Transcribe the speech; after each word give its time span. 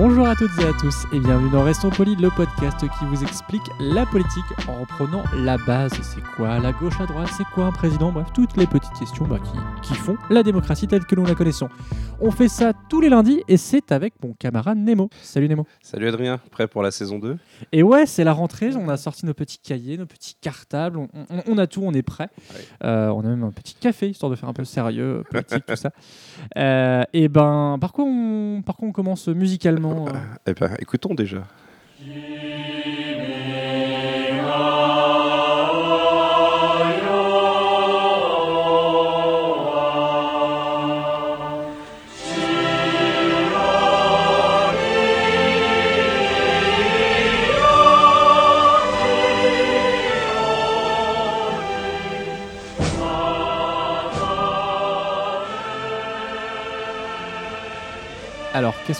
Bonjour 0.00 0.28
à 0.28 0.36
toutes 0.36 0.56
et 0.60 0.64
à 0.64 0.72
tous 0.80 1.06
et 1.12 1.18
bienvenue 1.18 1.50
dans 1.50 1.64
Restons 1.64 1.90
Polis, 1.90 2.16
le 2.20 2.30
podcast 2.30 2.78
qui 2.78 3.04
vous 3.06 3.20
explique 3.24 3.64
la 3.80 4.06
politique 4.06 4.44
en 4.68 4.80
reprenant 4.82 5.24
la 5.34 5.56
base. 5.58 5.90
C'est 6.02 6.22
quoi 6.36 6.60
la 6.60 6.70
gauche 6.70 7.00
à 7.00 7.06
droite 7.06 7.28
C'est 7.36 7.42
quoi 7.52 7.64
un 7.64 7.72
président? 7.72 8.12
Bref, 8.12 8.28
toutes 8.32 8.56
les 8.56 8.68
petites 8.68 8.92
questions 8.96 9.26
bah, 9.26 9.38
qui, 9.42 9.88
qui 9.88 9.94
font 9.94 10.16
la 10.30 10.44
démocratie 10.44 10.86
telle 10.86 11.04
que 11.04 11.16
nous 11.16 11.26
la 11.26 11.34
connaissons. 11.34 11.68
On 12.20 12.30
fait 12.30 12.46
ça 12.48 12.72
tous 12.88 13.00
les 13.00 13.08
lundis 13.08 13.42
et 13.48 13.56
c'est 13.56 13.90
avec 13.90 14.14
mon 14.22 14.34
camarade 14.34 14.78
Nemo. 14.78 15.08
Salut 15.20 15.48
Nemo. 15.48 15.66
Salut 15.82 16.06
Adrien, 16.06 16.38
prêt 16.52 16.68
pour 16.68 16.82
la 16.84 16.92
saison 16.92 17.18
2 17.18 17.36
Et 17.72 17.82
ouais, 17.82 18.06
c'est 18.06 18.22
la 18.24 18.32
rentrée, 18.32 18.70
on 18.76 18.88
a 18.88 18.96
sorti 18.96 19.26
nos 19.26 19.34
petits 19.34 19.58
cahiers, 19.58 19.98
nos 19.98 20.06
petits 20.06 20.36
cartables, 20.40 20.98
on, 20.98 21.08
on- 21.30 21.42
on 21.48 21.58
a 21.58 21.66
tout, 21.66 21.82
on 21.84 21.92
est 21.92 22.02
prêt. 22.02 22.28
Ouais. 22.54 22.60
Euh, 22.84 23.08
on 23.08 23.20
a 23.20 23.28
même 23.28 23.42
un 23.42 23.50
petit 23.50 23.74
café, 23.74 24.08
histoire 24.10 24.30
de 24.30 24.36
faire 24.36 24.48
un 24.48 24.52
peu 24.52 24.64
sérieux, 24.64 25.24
politique, 25.30 25.64
tout 25.66 25.76
ça. 25.76 25.90
Euh, 26.56 27.02
et 27.12 27.28
ben, 27.28 27.78
par 27.80 27.92
quoi 27.92 28.04
on, 28.04 28.62
par 28.62 28.76
quoi 28.76 28.86
on 28.88 28.92
commence 28.92 29.26
musicalement? 29.28 29.87
Euh 29.92 30.12
Eh 30.46 30.54
ben, 30.54 30.74
écoutons 30.78 31.14
déjà. 31.14 31.46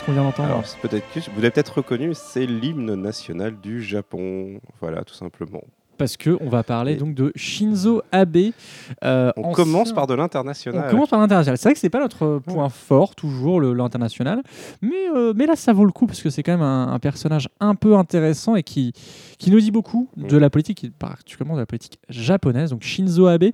Qu'on 0.09 0.13
vient 0.13 0.23
d'entendre 0.23 0.63
peut-être 0.81 1.05
que 1.13 1.19
vous 1.19 1.35
l'avez 1.37 1.51
peut-être 1.51 1.77
reconnu, 1.77 2.11
c'est 2.13 2.45
l'hymne 2.45 2.95
national 2.95 3.55
du 3.61 3.81
Japon. 3.83 4.59
Voilà, 4.81 5.03
tout 5.03 5.13
simplement. 5.13 5.61
Parce 5.97 6.15
que 6.15 6.37
on 6.39 6.47
va 6.47 6.63
parler 6.63 6.95
donc 6.95 7.13
de 7.13 7.33
Shinzo 7.35 8.01
Abe. 8.13 8.37
euh, 9.03 9.31
On 9.35 9.41
ancien- 9.49 9.53
commence 9.65 9.91
par 9.91 10.07
de 10.07 10.13
On 10.13 10.17
l'international. 10.17 10.89
commence 10.89 11.09
par 11.09 11.19
l'international. 11.19 11.57
C'est 11.57 11.67
vrai 11.67 11.73
que 11.73 11.79
c'est 11.79 11.89
pas 11.89 11.99
notre 11.99 12.39
point 12.39 12.69
fort 12.69 13.15
toujours 13.15 13.59
l'international, 13.59 14.41
mais 14.81 14.95
euh, 15.13 15.33
mais 15.35 15.45
là 15.45 15.57
ça 15.57 15.73
vaut 15.73 15.83
le 15.83 15.91
coup 15.91 16.07
parce 16.07 16.21
que 16.21 16.29
c'est 16.29 16.41
quand 16.41 16.53
même 16.53 16.61
un, 16.61 16.87
un 16.93 16.99
personnage 16.99 17.49
un 17.59 17.75
peu 17.75 17.97
intéressant 17.97 18.55
et 18.55 18.63
qui 18.63 18.93
qui 19.39 19.51
nous 19.51 19.59
dit 19.59 19.71
beaucoup 19.71 20.07
de 20.15 20.37
Mm. 20.37 20.39
la 20.39 20.49
politique, 20.49 20.87
particulièrement 20.97 21.55
de 21.55 21.59
la 21.59 21.65
politique 21.65 21.99
japonaise. 22.07 22.69
Donc 22.69 22.81
Shinzo 22.83 23.27
Abe, 23.27 23.49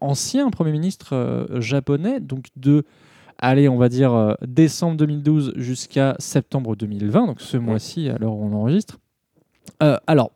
ancien 0.00 0.48
premier 0.50 0.70
ministre 0.70 1.16
euh, 1.16 1.60
japonais, 1.60 2.20
donc 2.20 2.46
de 2.54 2.84
allez, 3.38 3.68
on 3.68 3.76
va 3.78 3.88
dire 3.88 4.12
euh, 4.14 4.34
décembre 4.46 4.96
2012 4.96 5.52
jusqu'à 5.56 6.14
septembre 6.18 6.76
2020, 6.76 7.26
donc 7.26 7.40
ce 7.40 7.56
mois-ci 7.56 8.10
où 8.20 8.24
on 8.24 8.52
enregistre. 8.54 8.98
Euh, 9.82 9.96
alors, 10.06 10.30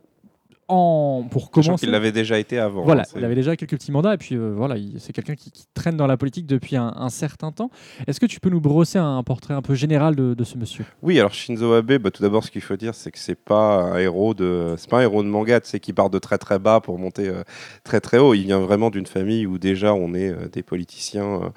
en, 0.69 1.27
pour 1.31 1.51
commencer, 1.51 1.85
qu'il 1.85 1.91
l'avait 1.91 2.13
déjà 2.13 2.39
été 2.39 2.59
avant. 2.59 2.83
voilà, 2.85 3.03
hein, 3.03 3.13
il 3.17 3.25
avait 3.25 3.35
déjà 3.35 3.57
quelques 3.57 3.73
petits 3.73 3.93
mandats 3.93 4.15
et 4.15 4.17
puis 4.17 4.37
euh, 4.37 4.55
voilà, 4.57 4.77
il- 4.79 5.01
c'est 5.01 5.13
quelqu'un 5.13 5.35
qui, 5.35 5.51
qui 5.51 5.65
traîne 5.75 5.97
dans 5.97 6.07
la 6.07 6.17
politique 6.17 6.47
depuis 6.47 6.77
un, 6.77 6.95
un 6.97 7.11
certain 7.11 7.51
temps. 7.53 7.69
Est-ce 8.07 8.21
que 8.21 8.27
tu 8.27 8.41
peux 8.41 8.49
nous 8.49 8.61
brosser 8.61 8.99
un, 8.99 9.23
portrait 9.23 9.53
un 9.53 9.61
peu 9.61 9.75
général 9.75 10.15
de, 10.17 10.33
de 10.35 10.45
ce 10.45 10.57
monsieur? 10.57 10.87
Oui, 11.03 11.19
alors 11.19 11.35
Shinzo 11.35 11.75
Abe, 11.75 11.95
bah, 11.99 12.11
tout 12.11 12.23
d'abord, 12.23 12.45
ce 12.45 12.51
qu'il 12.51 12.63
faut 12.63 12.77
dire, 12.77 12.95
c'est 12.95 13.11
que 13.11 13.19
c'est 13.19 13.35
pas 13.35 13.83
un 13.83 13.99
héros 13.99 14.33
de, 14.35 14.75
c'est 14.79 14.89
pas 14.89 14.99
un 15.01 15.03
héros 15.03 15.23
de 15.23 15.29
manga, 15.29 15.61
c'est 15.63 15.81
qui 15.81 15.93
part 15.93 16.09
de 16.09 16.19
très 16.19 16.39
très 16.39 16.59
bas 16.59 16.81
pour 16.81 16.99
monter 16.99 17.29
euh, 17.29 17.43
très 17.85 18.01
très 18.01 18.19
haut. 18.19 18.33
Il 18.33 18.45
vient 18.45 18.61
vraiment 18.61 18.89
d'une 18.91 19.07
famille 19.07 19.47
où 19.47 19.59
déjà 19.59 19.93
on 19.93 20.15
est 20.15 20.31
euh, 20.31 20.49
des 20.51 20.63
politiciens. 20.63 21.53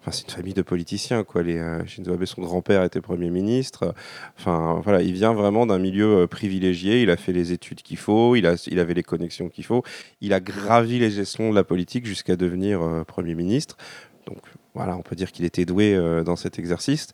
Enfin, 0.00 0.12
c'est 0.12 0.24
une 0.24 0.30
famille 0.30 0.54
de 0.54 0.62
politiciens, 0.62 1.24
quoi. 1.24 1.42
Euh, 1.42 1.84
Shinzo 1.84 2.14
Abe, 2.14 2.24
son 2.24 2.40
grand-père 2.40 2.82
était 2.84 3.02
Premier 3.02 3.28
ministre. 3.28 3.94
Enfin, 4.38 4.80
voilà, 4.82 5.02
il 5.02 5.12
vient 5.12 5.34
vraiment 5.34 5.66
d'un 5.66 5.78
milieu 5.78 6.22
euh, 6.22 6.26
privilégié. 6.26 7.02
Il 7.02 7.10
a 7.10 7.18
fait 7.18 7.32
les 7.32 7.52
études 7.52 7.82
qu'il 7.82 7.98
faut, 7.98 8.34
il, 8.34 8.46
a, 8.46 8.54
il 8.66 8.78
avait 8.78 8.94
les 8.94 9.02
connexions 9.02 9.50
qu'il 9.50 9.64
faut. 9.64 9.82
Il 10.22 10.32
a 10.32 10.40
gravi 10.40 10.98
les 10.98 11.20
échelons 11.20 11.50
de 11.50 11.54
la 11.54 11.64
politique 11.64 12.06
jusqu'à 12.06 12.36
devenir 12.36 12.80
euh, 12.80 13.04
Premier 13.04 13.34
ministre. 13.34 13.76
Donc, 14.26 14.38
voilà, 14.72 14.96
on 14.96 15.02
peut 15.02 15.16
dire 15.16 15.32
qu'il 15.32 15.44
était 15.44 15.66
doué 15.66 15.98
dans 16.24 16.36
cet 16.36 16.60
exercice. 16.60 17.08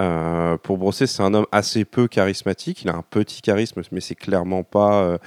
Euh, 0.00 0.56
pour 0.58 0.78
brosser, 0.78 1.06
c'est 1.06 1.22
un 1.22 1.34
homme 1.34 1.46
assez 1.52 1.84
peu 1.84 2.08
charismatique. 2.08 2.82
Il 2.82 2.88
a 2.88 2.94
un 2.94 3.04
petit 3.08 3.42
charisme, 3.42 3.82
mais 3.92 4.00
c'est 4.00 4.14
clairement 4.14 4.62
pas 4.62 5.02
euh, 5.02 5.18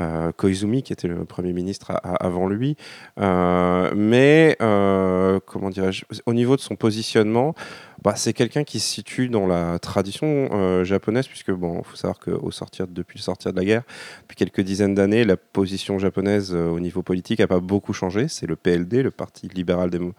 euh, 0.00 0.32
Koizumi 0.32 0.82
qui 0.82 0.92
était 0.92 1.08
le 1.08 1.24
premier 1.24 1.52
ministre 1.52 1.92
avant 2.02 2.48
lui. 2.48 2.76
Mais 3.16 4.56
comment 4.58 5.70
dirais-je 5.70 6.04
Au 6.26 6.34
niveau 6.34 6.56
de 6.56 6.60
son 6.60 6.76
positionnement, 6.76 7.54
bah, 8.02 8.14
c'est 8.16 8.32
quelqu'un 8.32 8.62
qui 8.62 8.78
se 8.78 8.88
situe 8.88 9.28
dans 9.28 9.46
la 9.46 9.78
tradition 9.80 10.84
japonaise, 10.84 11.26
puisque 11.26 11.50
bon, 11.50 11.82
faut 11.82 11.96
savoir 11.96 12.18
qu'au 12.20 12.50
sortir 12.50 12.86
depuis 12.86 13.18
le 13.18 13.22
sortir 13.22 13.52
de 13.52 13.58
la 13.58 13.64
guerre, 13.64 13.82
depuis 14.22 14.36
quelques 14.36 14.60
dizaines 14.60 14.94
d'années, 14.94 15.24
la 15.24 15.36
position 15.36 15.98
japonaise 15.98 16.54
au 16.54 16.78
niveau 16.80 17.02
politique 17.02 17.40
n'a 17.40 17.48
pas 17.48 17.60
beaucoup 17.60 17.92
changé. 17.92 18.28
C'est 18.28 18.46
le 18.46 18.56
PLD, 18.56 19.02
le 19.02 19.10
Parti 19.10 19.48
libéral 19.48 19.90
démo- 19.90 20.12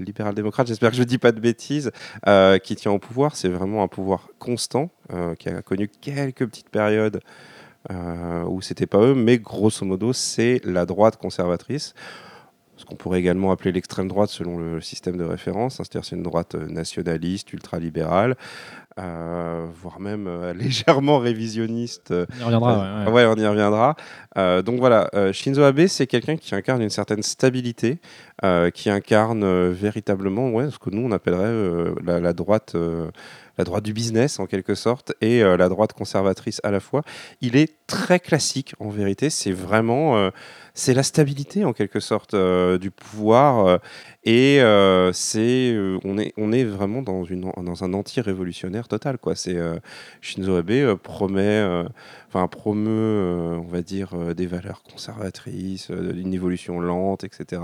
libéral 0.00 0.34
démocrate. 0.34 0.66
J'espère 0.66 0.90
que 0.90 0.96
je 0.96 1.02
ne 1.02 1.06
dis 1.06 1.18
pas 1.18 1.30
de 1.30 1.40
bêtises 1.40 1.92
qui 2.64 2.74
tient 2.74 2.90
au 2.90 2.98
pouvoir. 2.98 3.36
C'est 3.40 3.48
vraiment 3.48 3.82
un 3.82 3.88
pouvoir 3.88 4.28
constant 4.38 4.90
euh, 5.14 5.34
qui 5.34 5.48
a 5.48 5.62
connu 5.62 5.88
quelques 5.88 6.46
petites 6.46 6.68
périodes 6.68 7.22
euh, 7.90 8.44
où 8.44 8.60
c'était 8.60 8.86
pas 8.86 8.98
eux, 8.98 9.14
mais 9.14 9.38
grosso 9.38 9.86
modo, 9.86 10.12
c'est 10.12 10.60
la 10.62 10.84
droite 10.84 11.16
conservatrice. 11.16 11.94
Ce 12.80 12.86
qu'on 12.86 12.96
pourrait 12.96 13.18
également 13.20 13.52
appeler 13.52 13.72
l'extrême 13.72 14.08
droite 14.08 14.30
selon 14.30 14.56
le 14.58 14.80
système 14.80 15.18
de 15.18 15.24
référence, 15.24 15.78
hein, 15.78 15.84
c'est-à-dire 15.84 16.08
c'est 16.08 16.16
une 16.16 16.22
droite 16.22 16.54
euh, 16.54 16.66
nationaliste, 16.66 17.52
ultralibérale, 17.52 18.36
euh, 18.98 19.66
voire 19.82 20.00
même 20.00 20.26
euh, 20.26 20.54
légèrement 20.64 21.18
révisionniste. 21.18 22.10
euh, 22.10 22.24
On 22.38 22.40
y 22.40 22.44
reviendra. 22.44 23.04
ouais, 23.04 23.06
ouais. 23.06 23.12
ouais, 23.12 23.26
on 23.26 23.36
y 23.36 23.46
reviendra. 23.46 23.96
Euh, 24.38 24.62
donc 24.62 24.78
voilà, 24.78 25.10
Shinzo 25.32 25.62
Abe, 25.62 25.88
c'est 25.88 26.06
quelqu'un 26.06 26.38
qui 26.38 26.54
incarne 26.54 26.80
une 26.80 26.88
certaine 26.88 27.22
stabilité, 27.22 27.98
qui 28.72 28.88
incarne 28.88 29.68
véritablement 29.72 30.48
ouais, 30.48 30.70
ce 30.70 30.78
que 30.78 30.88
nous 30.88 31.02
on 31.06 31.12
appellerait 31.12 31.92
la, 32.02 32.18
la 32.20 32.32
droite, 32.32 32.74
la 33.60 33.64
droite 33.64 33.84
du 33.84 33.92
business 33.92 34.40
en 34.40 34.46
quelque 34.46 34.74
sorte, 34.74 35.12
et 35.20 35.42
euh, 35.42 35.58
la 35.58 35.68
droite 35.68 35.92
conservatrice 35.92 36.62
à 36.64 36.70
la 36.70 36.80
fois. 36.80 37.02
Il 37.42 37.56
est 37.56 37.76
très 37.86 38.18
classique 38.18 38.74
en 38.80 38.88
vérité. 38.88 39.28
C'est 39.28 39.52
vraiment, 39.52 40.16
euh, 40.16 40.30
c'est 40.72 40.94
la 40.94 41.02
stabilité 41.02 41.66
en 41.66 41.74
quelque 41.74 42.00
sorte 42.00 42.32
euh, 42.32 42.78
du 42.78 42.90
pouvoir, 42.90 43.78
et 44.24 44.60
c'est, 45.12 45.76
on 46.04 46.16
est, 46.16 46.32
on 46.38 46.52
est 46.52 46.64
vraiment 46.64 47.02
dans 47.02 47.24
une, 47.24 47.52
dans 47.54 47.84
un 47.84 47.92
anti-révolutionnaire 47.92 48.88
total 48.88 49.18
quoi. 49.18 49.34
C'est 49.34 49.58
Shinzo 50.20 50.56
Abe 50.56 50.94
promet. 50.96 51.62
enfin 52.28 52.46
promeut, 52.48 53.58
on 53.58 53.68
va 53.68 53.82
dire, 53.82 54.34
des 54.34 54.46
valeurs 54.46 54.82
conservatrices, 54.82 55.90
une 55.90 56.32
évolution 56.32 56.80
lente, 56.80 57.24
etc. 57.24 57.62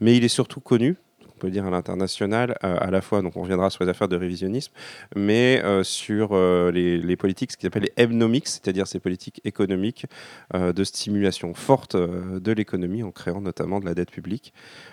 Mais 0.00 0.16
il 0.16 0.24
est 0.24 0.28
surtout 0.40 0.60
connu, 0.60 0.96
on 1.36 1.38
peut 1.38 1.50
dire 1.50 1.66
à 1.66 1.70
l'international, 1.70 2.56
euh, 2.64 2.76
à 2.80 2.90
la 2.90 3.02
fois, 3.02 3.20
donc 3.20 3.36
on 3.36 3.42
reviendra 3.42 3.68
sur 3.68 3.84
les 3.84 3.90
affaires 3.90 4.08
de 4.08 4.16
révisionnisme, 4.16 4.72
mais 5.14 5.60
euh, 5.62 5.84
sur 5.84 6.30
euh, 6.32 6.70
les, 6.70 7.16
politiques, 7.16 7.52
ce 7.52 7.56
qu'ils 7.56 7.66
appellent 7.66 7.84
les 7.84 8.02
hebnomics, 8.02 8.48
c'est-à-dire 8.48 8.86
ces 8.86 9.00
politiques 9.00 9.40
économiques 9.44 10.06
de 10.54 10.84
stimulation 10.84 11.54
forte 11.54 11.96
de 11.96 12.52
l'économie 12.52 13.02
en 13.02 13.10
créant 13.10 13.40
notamment 13.40 13.80
de 13.80 13.84
la 13.86 13.94
dette 13.94 14.10
publique. 14.10 14.52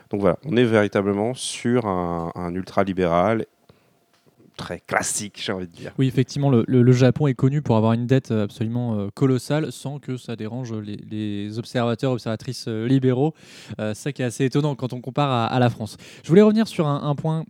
Donc 0.09 0.21
voilà, 0.21 0.37
on 0.45 0.55
est 0.57 0.63
véritablement 0.63 1.33
sur 1.33 1.85
un, 1.85 2.31
un 2.35 2.53
ultralibéral 2.55 3.45
très 4.55 4.79
classique, 4.79 5.41
j'ai 5.43 5.51
envie 5.51 5.67
de 5.67 5.71
dire. 5.71 5.93
Oui, 5.97 6.07
effectivement, 6.07 6.49
le, 6.49 6.91
Japon 6.91 7.27
est 7.27 7.33
connu 7.33 7.61
pour 7.61 7.75
avoir 7.75 7.93
une 7.93 8.05
dette 8.05 8.31
absolument 8.31 8.99
euh, 8.99 9.07
colossale 9.13 9.71
sans 9.71 9.99
que 9.99 10.17
ça 10.17 10.35
dérange 10.35 10.73
les, 10.73 11.57
observateurs, 11.57 12.11
observatrices 12.11 12.65
euh, 12.67 12.87
libéraux. 12.87 13.33
Euh, 13.79 13.93
ça 13.93 14.11
qui 14.11 14.21
est 14.21 14.25
assez 14.25 14.45
étonnant 14.45 14.75
quand 14.75 14.93
on 14.93 15.01
compare 15.01 15.51
à, 15.51 15.59
la 15.59 15.69
France. 15.69 15.97
Je 16.23 16.29
voulais 16.29 16.41
revenir 16.41 16.67
sur 16.67 16.87
un, 16.87 17.15
point 17.15 17.45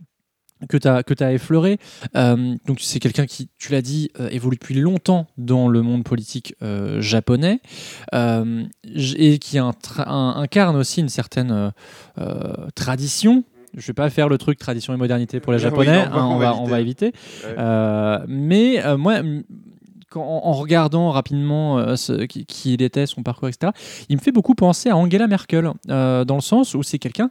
que 0.68 0.76
tu 0.76 0.88
as, 0.88 1.02
as 1.20 1.32
effleuré. 1.32 1.78
Euh, 2.16 2.56
donc, 2.66 2.80
c'est 2.80 3.00
quelqu'un 3.00 3.26
qui, 3.26 3.50
tu 3.58 3.72
l'as 3.72 3.82
dit, 3.82 4.10
euh, 4.20 4.28
évolue 4.30 4.56
depuis 4.56 4.74
longtemps 4.74 5.26
dans 5.36 5.68
le 5.68 5.82
monde 5.82 6.04
politique 6.04 6.54
euh, 6.62 7.00
japonais 7.00 7.60
euh, 8.14 8.64
et 8.84 9.38
qui 9.38 9.58
incarne 9.58 10.76
aussi 10.76 11.00
une 11.00 11.08
certaine 11.08 11.50
euh, 11.50 11.70
euh, 12.18 12.68
tradition 12.74 13.44
Je 13.76 13.86
vais 13.86 13.92
pas 13.92 14.08
faire 14.10 14.28
le 14.28 14.38
truc 14.38 14.58
tradition 14.58 14.94
et 14.94 14.96
modernité 14.96 15.40
pour 15.40 15.52
les 15.52 15.58
Oui, 15.58 15.62
Japonais, 15.64 16.06
non, 16.06 16.12
hein, 16.12 16.26
on, 16.26 16.34
on 16.34 16.38
va, 16.38 16.52
va 16.52 16.56
on 16.58 16.64
va 16.64 16.80
éviter. 16.80 17.06
Ouais. 17.44 17.54
Euh, 17.58 18.18
mais 18.28 18.84
euh, 18.84 18.96
moi, 18.96 19.14
en, 20.14 20.20
en 20.20 20.52
regardant 20.52 21.10
rapidement 21.10 21.78
euh, 21.78 21.96
ce- 21.96 22.24
qui, 22.26 22.46
qui 22.46 22.74
il 22.74 22.82
était, 22.82 23.06
son 23.06 23.22
parcours, 23.22 23.48
etc., 23.48 23.72
il 24.08 24.16
me 24.16 24.20
fait 24.22 24.30
beaucoup 24.32 24.54
penser 24.54 24.88
à 24.90 24.96
Angela 24.96 25.26
Merkel, 25.26 25.70
euh, 25.90 26.24
dans 26.24 26.36
le 26.36 26.40
sens 26.40 26.74
où 26.74 26.82
c'est 26.84 26.98
quelqu'un 27.00 27.30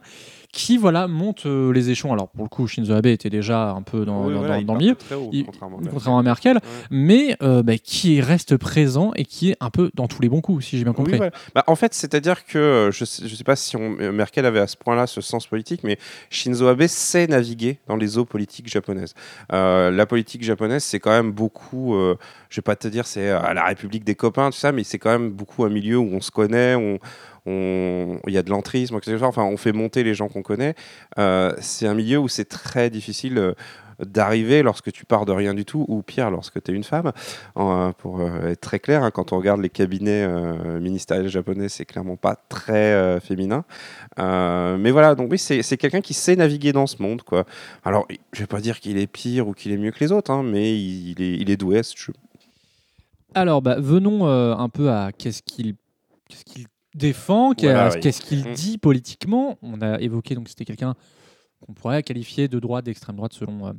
qui 0.54 0.78
voilà 0.78 1.08
monte 1.08 1.46
euh, 1.46 1.72
les 1.72 1.90
échelons. 1.90 2.12
Alors 2.12 2.28
pour 2.28 2.44
le 2.44 2.48
coup, 2.48 2.66
Shinzo 2.68 2.92
Abe 2.94 3.06
était 3.06 3.28
déjà 3.28 3.70
un 3.72 3.82
peu 3.82 4.04
dans, 4.04 4.24
Oui, 4.26 4.32
dans- 4.34 4.38
voilà, 4.38 4.56
dans- 4.60 4.74
dans 4.74 4.76
milieu. 4.76 4.94
très 4.94 5.16
haut, 5.16 5.28
Il- 5.32 5.44
contrairement 5.44 5.78
à 5.78 5.88
Contrairement 5.90 6.18
à 6.20 6.22
Merkel, 6.22 6.56
Ouais. 6.56 6.62
mais 6.90 7.36
euh, 7.42 7.62
bah, 7.64 7.76
qui 7.76 8.20
reste 8.20 8.56
présent 8.56 9.10
et 9.16 9.24
qui 9.24 9.50
est 9.50 9.56
un 9.60 9.70
peu 9.70 9.90
dans 9.94 10.06
tous 10.06 10.22
les 10.22 10.28
bons 10.28 10.40
coups, 10.40 10.64
si 10.64 10.78
j'ai 10.78 10.84
bien 10.84 10.92
compris. 10.92 11.12
Oui, 11.14 11.18
voilà. 11.18 11.32
Bah, 11.54 11.64
en 11.66 11.74
fait, 11.74 11.92
c'est-à-dire 11.92 12.46
que 12.46 12.58
euh, 12.58 12.90
je 12.92 13.04
sais, 13.04 13.26
je 13.26 13.34
sais 13.34 13.44
pas 13.44 13.56
si 13.56 13.76
on- 13.76 13.90
Merkel 14.12 14.46
avait 14.46 14.60
à 14.60 14.66
ce 14.68 14.76
point-là 14.76 15.06
ce 15.08 15.20
sens 15.20 15.46
politique, 15.46 15.80
mais 15.82 15.98
Shinzo 16.30 16.68
Abe 16.68 16.86
sait 16.86 17.26
naviguer 17.26 17.78
dans 17.88 17.96
les 17.96 18.16
eaux 18.16 18.24
politiques 18.24 18.68
japonaises. 18.68 19.14
Euh, 19.52 19.90
la 19.90 20.06
politique 20.06 20.44
japonaise, 20.44 20.84
c'est 20.84 21.00
quand 21.00 21.10
même 21.10 21.32
beaucoup, 21.32 21.94
euh, 21.96 22.16
je 22.48 22.56
vais 22.60 22.62
pas 22.62 22.76
te 22.76 22.86
dire 22.88 23.06
c'est 23.06 23.28
euh, 23.30 23.52
la 23.54 23.64
République 23.64 24.04
des 24.04 24.14
copains, 24.14 24.50
tout 24.50 24.56
ça, 24.58 24.70
mais 24.70 24.84
c'est 24.84 24.98
quand 24.98 25.10
même 25.10 25.30
beaucoup 25.30 25.64
un 25.64 25.68
milieu 25.68 25.98
où 25.98 26.08
on 26.12 26.20
se 26.20 26.30
connaît, 26.30 26.74
on 26.76 26.98
on- 27.46 28.18
il 28.26 28.32
y 28.32 28.38
a 28.38 28.42
de 28.42 28.50
l'entrisme. 28.50 28.98
Enfin, 29.22 29.44
on 29.44 29.56
fait 29.56 29.72
monter 29.72 30.02
les 30.02 30.14
gens 30.14 30.28
qu'on 30.28 30.42
connaît. 30.42 30.74
Euh, 31.18 31.52
c'est 31.60 31.86
un 31.86 31.94
milieu 31.94 32.18
où 32.18 32.28
c'est 32.28 32.46
très 32.48 32.90
difficile 32.90 33.38
euh, 33.38 33.52
d'arriver 34.04 34.62
lorsque 34.62 34.90
tu 34.90 35.04
pars 35.04 35.24
de 35.24 35.30
rien 35.30 35.54
du 35.54 35.64
tout, 35.64 35.84
ou 35.88 36.02
pire, 36.02 36.30
lorsque 36.30 36.60
tu 36.62 36.72
es 36.72 36.74
une 36.74 36.82
femme. 36.82 37.12
Euh, 37.56 37.92
pour 37.92 38.22
être 38.22 38.60
très 38.60 38.80
clair, 38.80 39.04
hein, 39.04 39.10
quand 39.12 39.32
on 39.32 39.36
regarde 39.38 39.60
les 39.60 39.68
cabinets 39.70 40.26
ministériels 40.80 41.28
japonais, 41.28 41.68
c'est 41.68 41.84
clairement 41.84 42.16
pas 42.16 42.34
très 42.48 43.20
féminin. 43.20 43.64
Mais 44.18 44.90
voilà, 44.90 45.14
donc 45.14 45.30
oui, 45.30 45.38
c'est 45.38 45.76
quelqu'un 45.76 46.00
qui 46.00 46.12
sait 46.14 46.34
naviguer 46.34 46.72
dans 46.72 46.88
ce 46.88 47.00
monde. 47.00 47.22
Quoi. 47.22 47.44
Alors, 47.84 48.08
je 48.32 48.40
vais 48.40 48.46
pas 48.48 48.60
dire 48.60 48.80
qu'il 48.80 48.98
est 48.98 49.06
pire 49.06 49.46
ou 49.46 49.52
qu'il 49.52 49.70
est 49.70 49.76
mieux 49.78 49.92
que 49.92 50.00
les 50.00 50.10
autres, 50.10 50.32
hein, 50.32 50.42
mais 50.42 50.76
il, 50.76 51.22
est, 51.22 51.34
il 51.34 51.48
est 51.50 51.56
doué. 51.56 51.78
à 51.78 51.82
ce 51.84 51.96
jeu. 51.96 52.12
Alors, 53.34 53.62
bah, 53.62 53.76
venons 53.78 54.26
un 54.26 54.68
peu 54.68 54.90
à 54.90 55.12
qu'est-ce 55.16 55.42
qu'il 55.42 55.76
qu'est-ce 56.28 56.44
qu'il 56.44 56.66
défend, 56.94 57.52
Voilà, 57.58 57.90
oui. 57.92 58.00
qu'est-ce 58.00 58.20
qu'il 58.20 58.48
Mm. 58.48 58.52
dit 58.54 58.78
politiquement. 58.78 59.58
On 59.62 59.80
a 59.82 60.00
évoqué, 60.00 60.34
donc 60.34 60.48
c'était 60.48 60.64
quelqu'un 60.64 60.94
qu'on 61.66 61.72
pourrait 61.72 62.02
qualifier 62.02 62.48
de 62.48 62.58
droite, 62.58 62.84
d'extrême 62.84 63.16
droite 63.16 63.32
selon. 63.32 63.66
euh, 63.68 63.72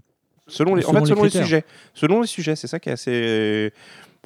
Selon 0.47 0.75
les, 0.75 0.85
en 0.85 0.89
Selon 0.89 0.99
fait, 0.99 1.05
les 1.05 1.09
selon 1.09 1.23
les, 1.23 1.29
critères. 1.29 1.45
sujets. 1.45 1.65
Selon 1.95 2.21
les 2.21 2.27
sujets, 2.27 2.55
c'est 2.55 2.67
ça 2.67 2.79
qui 2.79 2.89
est 2.89 2.91
assez. 2.91 3.73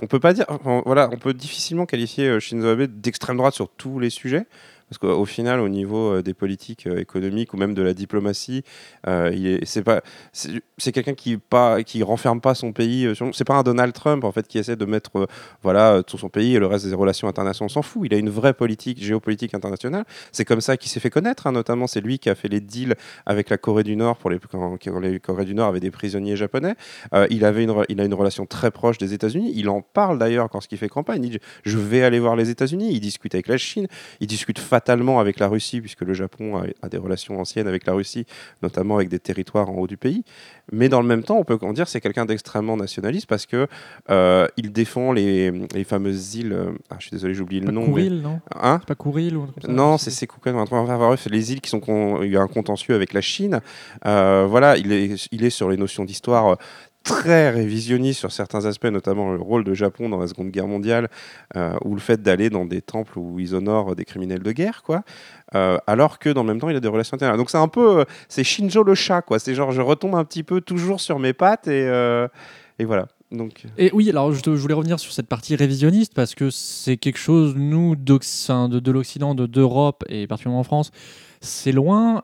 On 0.01 0.07
peut 0.07 0.19
pas 0.19 0.33
dire. 0.33 0.45
enfin, 0.49 0.81
voilà, 0.85 1.09
on 1.13 1.17
peut 1.17 1.33
difficilement 1.33 1.85
qualifier 1.85 2.27
euh, 2.27 2.39
Shinzo 2.39 2.67
Abe 2.67 2.81
d'extrême 2.83 3.37
droite 3.37 3.53
sur 3.53 3.69
tous 3.69 3.99
les 3.99 4.09
sujets. 4.09 4.45
Parce 4.89 4.97
qu'au 4.97 5.25
final, 5.25 5.59
au 5.59 5.69
niveau 5.69 6.13
euh, 6.13 6.23
des 6.23 6.33
politiques 6.33 6.87
euh, 6.87 6.99
économiques 6.99 7.53
ou 7.53 7.57
même 7.57 7.75
de 7.75 7.83
la 7.83 7.93
diplomatie, 7.93 8.63
euh, 9.07 9.59
c'est 9.63 9.83
pas, 9.83 10.01
c'est, 10.33 10.91
quelqu'un 10.91 11.13
qui 11.13 11.37
pas, 11.37 11.83
qui 11.83 12.01
renferme 12.01 12.41
pas 12.41 12.55
son 12.55 12.73
pays. 12.73 13.07
c'est 13.33 13.43
pas 13.43 13.55
un 13.55 13.63
Donald 13.63 13.93
Trump 13.93 14.23
en 14.23 14.31
fait 14.31 14.47
qui 14.47 14.57
essaie 14.57 14.75
de 14.75 14.85
mettre, 14.85 15.27
voilà, 15.61 16.01
tout 16.03 16.17
son 16.17 16.29
pays 16.29 16.55
et 16.55 16.59
le 16.59 16.65
reste 16.65 16.87
des 16.87 16.95
relations 16.95 17.27
internationales. 17.27 17.67
On 17.69 17.73
s'en 17.73 17.81
fout. 17.81 18.03
Il 18.05 18.13
a 18.13 18.17
une 18.17 18.29
vraie 18.29 18.53
politique 18.53 19.01
géopolitique 19.03 19.53
internationale. 19.53 20.05
C'est 20.31 20.45
comme 20.45 20.61
ça 20.61 20.77
qu'il 20.77 20.89
s'est 20.89 20.99
fait 20.99 21.09
connaître. 21.09 21.45
hein, 21.45 21.51
notamment, 21.51 21.85
c'est 21.87 22.01
lui 22.01 22.17
qui 22.17 22.29
a 22.29 22.35
fait 22.35 22.47
les 22.47 22.61
deals 22.61 22.95
avec 23.25 23.49
la 23.49 23.57
Corée 23.57 23.83
du 23.83 23.95
Nord 23.95 24.17
pour 24.17 24.29
les 24.29 24.39
quand, 24.39 24.77
les 25.01 25.19
Corée 25.19 25.45
du 25.45 25.53
Nord 25.53 25.67
avaient 25.67 25.79
des 25.79 25.91
prisonniers 25.91 26.35
japonais. 26.35 26.75
Il 27.29 27.45
avait 27.45 27.67
il 27.89 28.01
a 28.01 28.05
une 28.05 28.13
relation 28.13 28.45
très 28.45 28.71
proche 28.71 28.97
des 28.97 29.13
États-Unis. 29.13 29.51
Il 29.55 29.69
en 29.69 29.81
parle 29.81 30.17
d'ailleurs 30.17 30.49
quand 30.49 30.61
il 30.71 30.77
fait 30.77 30.89
campagne. 30.89 31.23
Il 31.23 31.31
dit 31.31 31.39
je 31.63 31.77
vais 31.77 32.03
aller 32.03 32.19
voir 32.19 32.35
les 32.35 32.49
États-Unis. 32.49 32.89
Il 32.91 32.99
discute 32.99 33.35
avec 33.35 33.47
la 33.47 33.57
Chine. 33.57 33.87
Il 34.19 34.27
discute 34.27 34.59
fatalement 34.79 35.19
avec 35.19 35.39
la 35.39 35.47
Russie 35.49 35.81
puisque 35.81 36.01
le 36.01 36.13
Japon 36.13 36.57
a, 36.57 36.63
a 36.81 36.87
des 36.89 36.97
relations 36.97 37.37
anciennes 37.39 37.67
avec 37.67 37.85
la 37.85 37.93
Russie, 37.93 38.25
notamment 38.63 38.95
avec 38.95 39.09
des 39.09 39.19
territoires 39.19 39.69
en 39.69 39.75
haut 39.75 39.87
du 39.87 39.97
pays. 39.97 40.23
Mais 40.71 40.87
dans 40.87 41.01
le 41.01 41.07
même 41.07 41.23
temps, 41.23 41.37
on 41.37 41.43
peut 41.43 41.57
en 41.61 41.73
dire 41.73 41.87
c'est 41.89 41.99
quelqu'un 41.99 42.25
d'extrêmement 42.25 42.77
nationaliste 42.77 43.27
parce 43.27 43.45
que 43.45 43.67
euh, 44.09 44.47
il 44.55 44.71
défend 44.71 45.11
les, 45.11 45.51
les 45.73 45.83
fameuses 45.83 46.35
îles. 46.35 46.53
euh, 46.53 46.71
ah, 46.89 46.95
je 46.99 47.07
suis 47.07 47.11
désolé, 47.11 47.33
j'ai 47.33 47.41
oublié 47.41 47.59
le 47.61 47.71
nom. 47.71 47.81
mais- 47.81 47.87
Kouril, 47.87 48.21
non 48.21 48.39
Hein 48.55 48.77
C'est 48.81 48.87
pas 48.87 48.95
Kouril 48.95 49.35
ou 49.35 49.47
non, 49.67 49.97
c'est 49.97 50.11
c'est. 50.11 50.27
Enfin, 50.45 50.83
bref, 50.83 51.27
les 51.29 51.51
îles 51.51 51.59
qui 51.61 51.69
sont 51.69 51.79
con- 51.81 52.21
il 52.23 52.31
y 52.31 52.37
a 52.37 52.41
un 52.41 52.47
contentieux 52.47 52.95
avec 52.95 53.11
la 53.13 53.21
Chine. 53.21 53.59
Euh, 54.05 54.45
voilà, 54.49 54.77
il 54.77 54.91
est, 54.93 55.27
il 55.31 55.43
est 55.43 55.49
sur 55.49 55.69
les 55.69 55.77
notions 55.77 56.05
d'histoire 56.05 56.45
euh, 56.53 56.55
très 57.09 57.49
révisionniste 57.49 58.19
sur 58.19 58.31
certains 58.31 58.65
aspects, 58.65 58.85
notamment 58.85 59.33
le 59.33 59.41
rôle 59.41 59.63
de 59.63 59.73
Japon 59.73 60.09
dans 60.09 60.19
la 60.19 60.27
Seconde 60.27 60.51
Guerre 60.51 60.67
mondiale, 60.67 61.09
euh, 61.55 61.73
ou 61.83 61.95
le 61.95 61.99
fait 61.99 62.21
d'aller 62.21 62.51
dans 62.51 62.65
des 62.65 62.81
temples 62.81 63.17
où 63.17 63.39
ils 63.39 63.55
honorent 63.55 63.95
des 63.95 64.05
criminels 64.05 64.43
de 64.43 64.51
guerre, 64.51 64.83
quoi. 64.83 65.01
Euh, 65.55 65.77
alors 65.87 66.19
que 66.19 66.29
dans 66.29 66.43
le 66.43 66.47
même 66.47 66.59
temps, 66.59 66.69
il 66.69 66.75
a 66.75 66.79
des 66.79 66.87
relations 66.87 67.15
internationales. 67.15 67.39
Donc 67.39 67.49
c'est 67.49 67.57
un 67.57 67.67
peu, 67.67 68.01
euh, 68.01 68.05
c'est 68.27 68.43
Shinjo 68.43 68.83
le 68.83 68.93
chat, 68.93 69.23
quoi. 69.23 69.39
C'est 69.39 69.55
genre, 69.55 69.71
je 69.71 69.81
retombe 69.81 70.15
un 70.15 70.23
petit 70.23 70.43
peu 70.43 70.61
toujours 70.61 71.01
sur 71.01 71.17
mes 71.17 71.33
pattes 71.33 71.67
et, 71.67 71.87
et 72.77 72.85
voilà. 72.85 73.07
Donc, 73.31 73.65
Et 73.77 73.91
oui, 73.93 74.09
alors 74.09 74.31
je, 74.31 74.49
voulais 74.49 74.73
revenir 74.73 74.99
sur 74.99 75.11
cette 75.11 75.27
partie 75.27 75.55
révisionniste 75.55 76.13
parce 76.13 76.35
que 76.35 76.49
c'est 76.49 76.97
quelque 76.97 77.19
chose, 77.19 77.55
nous, 77.55 77.95
de, 77.95 78.79
de 78.79 78.91
l'Occident, 78.91 79.35
de- 79.35 79.45
d'Europe 79.45 80.03
et 80.09 80.27
particulièrement 80.27 80.61
en 80.61 80.63
France, 80.63 80.91
c'est 81.41 81.71
loin. 81.71 82.23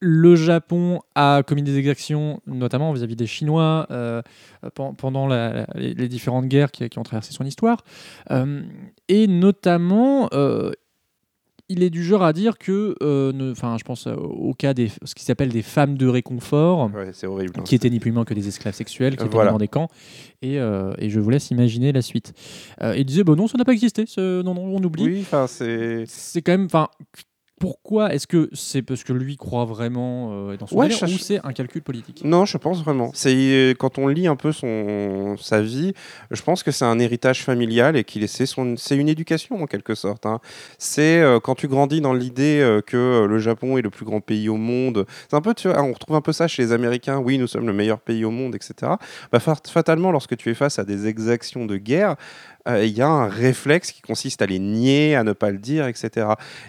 Le 0.00 0.34
Japon 0.34 1.00
a 1.14 1.42
commis 1.46 1.62
des 1.62 1.76
exactions, 1.78 2.40
notamment 2.46 2.92
vis-à-vis 2.92 3.16
des 3.16 3.26
Chinois, 3.26 3.86
euh, 3.90 4.22
pen- 4.74 4.94
pendant 4.96 5.26
la- 5.26 5.66
les, 5.74 5.92
les 5.94 6.08
différentes 6.08 6.46
guerres 6.46 6.70
qui, 6.72 6.88
qui 6.88 6.98
ont 6.98 7.02
traversé 7.02 7.32
son 7.32 7.44
histoire. 7.44 7.84
Euh, 8.30 8.62
et 9.08 9.26
notamment, 9.26 10.28
euh, 10.32 10.72
il 11.68 11.82
est 11.84 11.90
du 11.90 12.02
genre 12.02 12.24
à 12.24 12.32
dire 12.32 12.58
que, 12.58 12.96
enfin, 13.52 13.76
je 13.78 13.84
pense 13.84 14.08
au 14.08 14.54
cas 14.54 14.74
des 14.74 14.90
ce 15.04 15.14
qui 15.14 15.22
s'appelle 15.24 15.50
des 15.50 15.62
femmes 15.62 15.96
de 15.96 16.06
réconfort, 16.08 16.90
ouais, 16.92 17.10
c'est 17.12 17.28
horrible. 17.28 17.52
hein. 17.58 17.62
qui 17.62 17.74
étaient 17.76 17.90
ni 17.90 18.00
plus 18.00 18.10
ni 18.10 18.14
moins 18.16 18.24
que 18.24 18.34
des 18.34 18.48
esclaves 18.48 18.74
sexuels, 18.74 19.16
qui 19.16 19.22
étaient 19.24 19.32
Voilà. 19.34 19.52
dans 19.52 19.58
des 19.58 19.68
camps. 19.68 19.86
Et, 20.42 20.54
et 20.56 21.10
je 21.10 21.20
vous 21.20 21.30
laisse 21.30 21.50
imaginer 21.50 21.92
la 21.92 22.02
suite. 22.02 22.32
Il 22.82 23.04
disait, 23.04 23.22
bon 23.22 23.36
non, 23.36 23.46
ça 23.46 23.56
n'a 23.56 23.64
pas 23.64 23.72
existé, 23.72 24.04
ce- 24.06 24.42
non, 24.42 24.54
non, 24.54 24.62
on 24.64 24.82
oublie. 24.82 25.04
Oui, 25.04 25.18
enfin, 25.20 25.46
c'est. 25.46 26.04
C'est 26.08 26.42
quand 26.42 26.52
même, 26.52 26.64
enfin, 26.66 26.88
pourquoi 27.60 28.12
Est-ce 28.14 28.26
que 28.26 28.48
c'est 28.54 28.82
parce 28.82 29.04
que 29.04 29.12
lui 29.12 29.36
croit 29.36 29.66
vraiment 29.66 30.30
euh, 30.32 30.56
dans 30.56 30.66
son 30.66 30.74
Ouais, 30.76 30.88
délire, 30.88 31.06
je- 31.06 31.14
ou 31.14 31.18
c'est 31.18 31.40
un 31.46 31.52
calcul 31.52 31.82
politique? 31.82 32.22
Non, 32.24 32.44
je 32.46 32.56
pense 32.56 32.82
vraiment. 32.82 33.10
C'est 33.14 33.34
euh, 33.36 33.74
quand 33.74 33.98
on 33.98 34.08
lit 34.08 34.26
un 34.26 34.34
peu 34.34 34.50
son 34.50 35.36
sa 35.38 35.60
vie, 35.60 35.92
je 36.30 36.40
pense 36.42 36.62
que 36.62 36.70
c'est 36.70 36.86
un 36.86 36.98
héritage 36.98 37.44
familial 37.44 37.96
et 37.96 38.04
qu'il 38.04 38.26
c'est 38.28 38.46
son 38.46 38.76
c'est 38.78 38.96
une 38.96 39.08
éducation 39.10 39.62
en 39.62 39.66
quelque 39.66 39.94
sorte. 39.94 40.24
hein. 40.26 40.40
C'est 40.78 41.20
euh, 41.20 41.38
quand 41.38 41.54
tu 41.54 41.68
grandis 41.68 42.00
dans 42.00 42.14
l'idée 42.14 42.60
euh, 42.60 42.80
que 42.80 43.26
le 43.28 43.38
Japon 43.38 43.76
est 43.76 43.82
le 43.82 43.90
plus 43.90 44.06
grand 44.06 44.20
pays 44.22 44.48
au 44.48 44.56
monde. 44.56 45.04
C'est 45.30 45.36
un 45.36 45.42
peu 45.42 45.52
tu 45.52 45.68
vois, 45.68 45.82
on 45.82 45.92
retrouve 45.92 46.16
un 46.16 46.22
peu 46.22 46.32
ça 46.32 46.48
chez 46.48 46.62
les 46.62 46.72
Américains. 46.72 47.18
Oui, 47.18 47.36
nous 47.36 47.46
sommes 47.46 47.66
le 47.66 47.74
meilleur 47.74 48.00
pays 48.00 48.24
au 48.24 48.30
monde, 48.30 48.54
etc. 48.54 48.92
Bah, 49.32 49.38
fat- 49.38 49.68
fatalement, 49.70 50.10
lorsque 50.12 50.36
tu 50.36 50.48
es 50.50 50.54
face 50.54 50.78
à 50.78 50.84
des 50.84 51.06
exactions 51.06 51.66
de 51.66 51.76
guerre, 51.76 52.16
il 52.68 52.88
y 52.96 53.02
a 53.02 53.08
un 53.08 53.28
réflexe 53.28 53.90
qui 53.92 54.02
consiste 54.02 54.42
à 54.42 54.46
les 54.46 54.58
nier, 54.58 55.14
à 55.16 55.24
ne 55.24 55.32
pas 55.32 55.50
le 55.50 55.58
dire, 55.58 55.86
etc. 55.86 56.26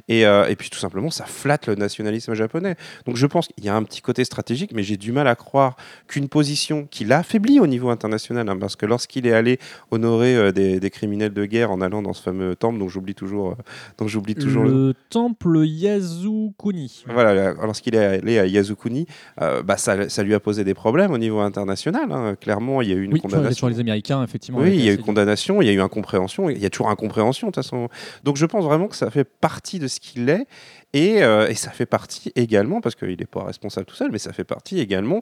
Et, 0.07 0.25
euh, 0.25 0.47
et 0.47 0.55
puis 0.55 0.69
tout 0.69 0.79
simplement, 0.79 1.09
ça 1.11 1.25
flatte 1.25 1.67
le 1.67 1.75
nationalisme 1.75 2.33
japonais. 2.33 2.75
Donc 3.05 3.15
je 3.17 3.27
pense 3.27 3.47
qu'il 3.47 3.63
y 3.65 3.69
a 3.69 3.75
un 3.75 3.83
petit 3.83 4.01
côté 4.01 4.23
stratégique, 4.23 4.71
mais 4.73 4.83
j'ai 4.83 4.97
du 4.97 5.11
mal 5.11 5.27
à 5.27 5.35
croire 5.35 5.75
qu'une 6.07 6.29
position 6.29 6.87
qui 6.89 7.03
l'affaiblit 7.05 7.59
au 7.59 7.67
niveau 7.67 7.89
international, 7.89 8.47
hein, 8.49 8.57
parce 8.59 8.75
que 8.75 8.85
lorsqu'il 8.85 9.27
est 9.27 9.33
allé 9.33 9.59
honorer 9.91 10.35
euh, 10.35 10.51
des, 10.51 10.79
des 10.79 10.89
criminels 10.89 11.33
de 11.33 11.45
guerre 11.45 11.71
en 11.71 11.81
allant 11.81 12.01
dans 12.01 12.13
ce 12.13 12.21
fameux 12.23 12.55
temple, 12.55 12.79
dont 12.79 12.87
j'oublie 12.89 13.15
toujours, 13.15 13.51
euh, 13.51 13.55
dont 13.97 14.07
j'oublie 14.07 14.35
toujours 14.35 14.63
le. 14.63 14.71
Le 14.71 14.93
temple 15.09 15.65
Yasukuni. 15.65 17.03
Voilà, 17.07 17.53
lorsqu'il 17.53 17.95
est 17.95 18.05
allé 18.05 18.39
à 18.39 18.45
Yasukuni, 18.45 19.05
euh, 19.41 19.61
bah, 19.63 19.77
ça, 19.77 20.09
ça 20.09 20.23
lui 20.23 20.33
a 20.33 20.39
posé 20.39 20.63
des 20.63 20.73
problèmes 20.73 21.11
au 21.11 21.17
niveau 21.17 21.39
international. 21.39 22.11
hein. 22.11 22.35
Clairement, 22.39 22.81
il 22.81 22.89
y 22.89 22.91
a 22.93 22.95
eu 22.95 23.03
une 23.03 23.13
Oui, 23.13 23.19
condamnation. 23.21 23.55
sur 23.55 23.69
les 23.69 23.79
Américains, 23.79 24.23
effectivement. 24.23 24.59
Oui, 24.59 24.71
il 24.73 24.85
y 24.85 24.89
a 24.89 24.93
eu 24.93 24.97
condamnation, 24.97 25.61
il 25.61 25.65
y 25.65 25.69
a 25.69 25.73
incompréhension, 25.81 26.49
il 26.49 26.59
y 26.59 26.65
a 26.65 26.69
toujours 26.69 26.89
incompréhension 26.89 27.47
de 27.47 27.51
toute 27.51 27.63
façon. 27.63 27.89
Donc 28.23 28.37
je 28.37 28.45
pense 28.45 28.63
vraiment 28.63 28.87
que 28.87 28.95
ça 28.95 29.09
fait 29.11 29.23
partie 29.23 29.79
de 29.79 29.87
ce 29.87 29.99
qu'il 29.99 30.29
est 30.29 30.45
et, 30.93 31.23
euh, 31.23 31.47
et 31.47 31.55
ça 31.55 31.71
fait 31.71 31.85
partie 31.85 32.31
également, 32.35 32.81
parce 32.81 32.95
qu'il 32.95 33.09
n'est 33.19 33.25
pas 33.25 33.43
responsable 33.43 33.85
tout 33.85 33.95
seul, 33.95 34.11
mais 34.11 34.17
ça 34.19 34.33
fait 34.33 34.43
partie 34.43 34.79
également 34.79 35.21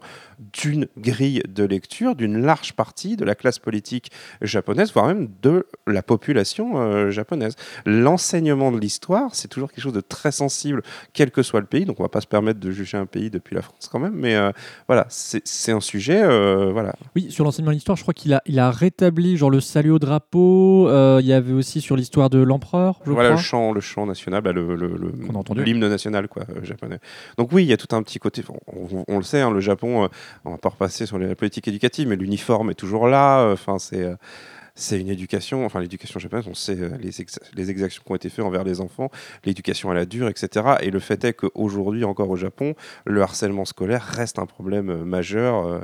d'une 0.53 0.87
grille 0.97 1.43
de 1.47 1.63
lecture 1.63 2.15
d'une 2.15 2.41
large 2.41 2.73
partie 2.73 3.15
de 3.17 3.25
la 3.25 3.35
classe 3.35 3.59
politique 3.59 4.11
japonaise, 4.41 4.91
voire 4.93 5.07
même 5.07 5.29
de 5.41 5.65
la 5.87 6.01
population 6.01 6.79
euh, 6.81 7.11
japonaise. 7.11 7.55
L'enseignement 7.85 8.71
de 8.71 8.79
l'histoire, 8.79 9.35
c'est 9.35 9.47
toujours 9.47 9.71
quelque 9.71 9.83
chose 9.83 9.93
de 9.93 10.01
très 10.01 10.31
sensible, 10.31 10.81
quel 11.13 11.31
que 11.31 11.43
soit 11.43 11.59
le 11.59 11.65
pays. 11.65 11.85
Donc 11.85 11.99
on 11.99 12.03
va 12.03 12.09
pas 12.09 12.21
se 12.21 12.27
permettre 12.27 12.59
de 12.59 12.71
juger 12.71 12.97
un 12.97 13.05
pays 13.05 13.29
depuis 13.29 13.55
la 13.55 13.61
France 13.61 13.89
quand 13.91 13.99
même, 13.99 14.13
mais 14.15 14.35
euh, 14.35 14.51
voilà, 14.87 15.05
c'est 15.09 15.71
un 15.71 15.79
sujet, 15.81 16.21
voilà. 16.71 16.93
Oui, 17.15 17.31
sur 17.31 17.43
l'enseignement 17.43 17.71
de 17.71 17.75
l'histoire, 17.75 17.97
je 17.97 18.03
crois 18.03 18.13
qu'il 18.13 18.33
a, 18.33 18.41
il 18.45 18.59
a 18.59 18.71
rétabli 18.71 19.37
genre 19.37 19.49
le 19.49 19.59
salut 19.59 19.91
au 19.91 19.99
drapeau. 19.99 20.87
il 21.19 21.25
y 21.25 21.33
avait 21.33 21.53
aussi 21.53 21.81
sur 21.81 21.95
l'histoire 21.95 22.29
de 22.29 22.39
l'empereur, 22.39 22.99
je 23.05 23.11
voilà 23.11 23.29
le 23.29 23.35
crois. 23.35 23.43
chant, 23.43 23.71
le 23.73 23.81
chant 23.81 24.05
national, 24.05 24.41
bah, 24.41 24.51
le, 24.51 24.75
le- 24.75 24.95
le- 24.97 25.27
Qu'on 25.27 25.35
a 25.35 25.39
entendu. 25.39 25.58
L'hymne 25.63 25.87
national 25.87 26.27
quoi, 26.27 26.43
euh, 26.49 26.63
japonais. 26.63 26.99
Donc 27.37 27.51
oui, 27.51 27.63
il 27.63 27.67
y 27.69 27.73
a 27.73 27.77
tout 27.77 27.95
un 27.95 28.01
petit 28.03 28.19
côté. 28.19 28.43
On, 28.67 28.97
on- 28.99 29.05
on 29.07 29.17
le 29.17 29.23
sait, 29.23 29.41
hein, 29.41 29.51
le 29.51 29.59
Japon, 29.59 30.03
euh, 30.03 30.07
on 30.45 30.51
va 30.51 30.57
pas 30.57 30.69
repasser 30.69 31.05
sur 31.05 31.17
la 31.19 31.35
politique 31.35 31.67
éducative, 31.67 32.07
mais 32.07 32.15
l'uniforme 32.15 32.71
est 32.71 32.75
toujours 32.75 33.07
là. 33.07 33.39
euh, 33.41 33.53
Enfin, 33.53 33.77
c'est 33.79 34.05
c'est 34.79 34.99
une 34.99 35.09
éducation, 35.09 35.65
enfin 35.65 35.81
l'éducation 35.81 36.19
japonaise, 36.19 36.47
on 36.47 36.53
sait 36.53 36.79
euh, 36.79 36.97
les, 37.01 37.11
les 37.55 37.69
exactions 37.69 38.01
qui 38.05 38.11
ont 38.11 38.15
été 38.15 38.29
faites 38.29 38.45
envers 38.45 38.63
les 38.63 38.81
enfants, 38.81 39.11
l'éducation 39.45 39.91
à 39.91 39.93
la 39.93 40.05
dure, 40.05 40.29
etc. 40.29 40.77
Et 40.81 40.89
le 40.89 40.99
fait 40.99 41.23
est 41.25 41.33
qu'aujourd'hui, 41.33 42.05
encore 42.05 42.29
au 42.29 42.37
Japon, 42.37 42.75
le 43.05 43.21
harcèlement 43.21 43.65
scolaire 43.65 44.01
reste 44.01 44.39
un 44.39 44.45
problème 44.45 44.89
euh, 44.89 45.03
majeur. 45.03 45.65
euh, 45.65 45.79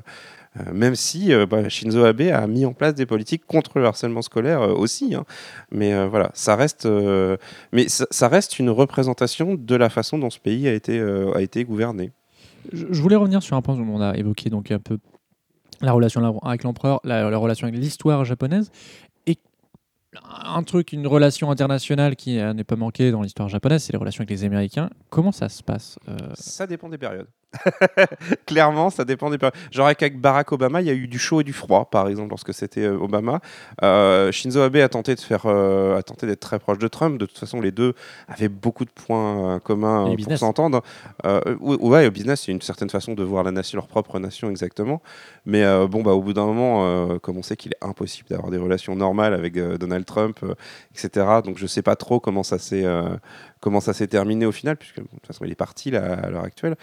même 0.71 0.95
si 0.95 1.33
bah, 1.49 1.67
Shinzo 1.67 2.05
Abe 2.05 2.31
a 2.31 2.47
mis 2.47 2.65
en 2.65 2.71
place 2.71 2.95
des 2.95 3.05
politiques 3.05 3.45
contre 3.45 3.77
le 3.77 3.87
harcèlement 3.87 4.21
scolaire 4.21 4.61
aussi, 4.61 5.13
hein. 5.13 5.25
mais 5.69 6.07
voilà, 6.07 6.31
ça 6.33 6.55
reste, 6.55 6.87
mais 7.73 7.89
ça, 7.89 8.27
reste 8.29 8.57
une 8.57 8.69
représentation 8.69 9.55
de 9.55 9.75
la 9.75 9.89
façon 9.89 10.17
dont 10.17 10.29
ce 10.29 10.39
pays 10.39 10.69
a 10.69 10.73
été, 10.73 10.97
a 11.01 11.41
été 11.41 11.65
gouverné. 11.65 12.13
Je, 12.71 13.01
voulais 13.01 13.17
revenir 13.17 13.43
sur 13.43 13.57
un 13.57 13.61
point 13.61 13.75
où 13.75 13.81
on 13.81 13.99
a 13.99 14.15
évoqué 14.15 14.49
donc 14.49 14.71
un 14.71 14.79
peu 14.79 14.97
la 15.81 15.91
relation 15.91 16.39
avec 16.43 16.63
l'empereur, 16.63 16.99
la, 17.03 17.29
la 17.29 17.37
relation 17.37 17.67
avec 17.67 17.79
l'histoire 17.79 18.25
japonaise 18.25 18.71
et 19.27 19.37
un 20.29 20.63
truc, 20.63 20.93
une 20.93 21.07
relation 21.07 21.51
internationale 21.51 22.15
qui 22.15 22.39
euh, 22.39 22.53
n'est 22.53 22.63
pas 22.63 22.75
manquée 22.75 23.11
dans 23.11 23.21
l'histoire 23.21 23.49
japonaise, 23.49 23.83
c'est 23.83 23.93
les 23.93 23.99
relations 23.99 24.21
avec 24.21 24.29
les 24.29 24.43
Américains. 24.43 24.89
Comment 25.09 25.31
ça 25.31 25.49
se 25.49 25.63
passe 25.63 25.99
euh, 26.07 26.17
Ça 26.35 26.67
dépend 26.67 26.89
des 26.89 26.97
périodes. 26.97 27.27
Clairement, 28.45 28.89
ça 28.89 29.05
dépend 29.05 29.29
des 29.29 29.37
périodes. 29.37 29.55
Genre 29.71 29.87
avec 29.87 30.19
Barack 30.19 30.51
Obama, 30.51 30.81
il 30.81 30.87
y 30.87 30.89
a 30.89 30.93
eu 30.93 31.07
du 31.07 31.19
chaud 31.19 31.41
et 31.41 31.43
du 31.43 31.53
froid, 31.53 31.85
par 31.89 32.07
exemple, 32.07 32.29
lorsque 32.29 32.53
c'était 32.53 32.85
euh, 32.85 32.97
Obama. 32.97 33.39
Euh, 33.83 34.31
Shinzo 34.31 34.61
Abe 34.61 34.77
a 34.77 34.89
tenté 34.89 35.15
de 35.15 35.19
faire, 35.19 35.43
euh, 35.45 35.97
a 35.97 36.03
tenté 36.03 36.27
d'être 36.27 36.39
très 36.39 36.59
proche 36.59 36.77
de 36.77 36.87
Trump. 36.87 37.17
De 37.17 37.25
toute 37.25 37.37
façon, 37.37 37.61
les 37.61 37.71
deux 37.71 37.93
avaient 38.27 38.49
beaucoup 38.49 38.85
de 38.85 38.89
points 38.89 39.55
euh, 39.55 39.59
communs 39.59 40.05
pour 40.15 40.37
s'entendre. 40.37 40.81
Ou- 41.59 41.89
ouais, 41.89 42.07
au 42.07 42.11
business, 42.11 42.41
c'est 42.45 42.51
une 42.51 42.61
certaine 42.61 42.89
façon 42.89 43.13
de 43.13 43.23
voir 43.23 43.43
la 43.43 43.51
nation, 43.51 43.77
leur 43.77 43.87
propre 43.87 44.19
nation, 44.19 44.49
exactement. 44.49 45.01
Mais 45.45 45.63
bon, 45.87 46.01
bah, 46.01 46.11
au 46.11 46.21
bout 46.21 46.33
d'un 46.33 46.45
moment, 46.45 47.17
comme 47.19 47.37
on 47.37 47.43
sait 47.43 47.55
qu'il 47.55 47.71
est 47.71 47.83
impossible 47.85 48.29
d'avoir 48.29 48.51
des 48.51 48.57
relations 48.57 48.95
normales 48.95 49.33
avec 49.33 49.57
Donald 49.57 50.05
Trump, 50.05 50.39
etc. 50.93 51.25
Donc, 51.43 51.57
je 51.57 51.67
sais 51.67 51.81
pas 51.81 51.95
trop 51.95 52.19
comment 52.19 52.43
ça 52.43 52.57
s'est 52.59 52.85
comment 53.59 53.79
ça 53.79 53.93
s'est 53.93 54.07
terminé 54.07 54.45
au 54.45 54.51
final, 54.51 54.77
puisque 54.77 54.99
de 54.99 55.07
toute 55.07 55.25
façon, 55.25 55.43
il 55.43 55.51
est 55.51 55.55
parti 55.55 55.89
là, 55.89 56.13
à 56.13 56.29
l'heure 56.29 56.43
actuelle. 56.43 56.75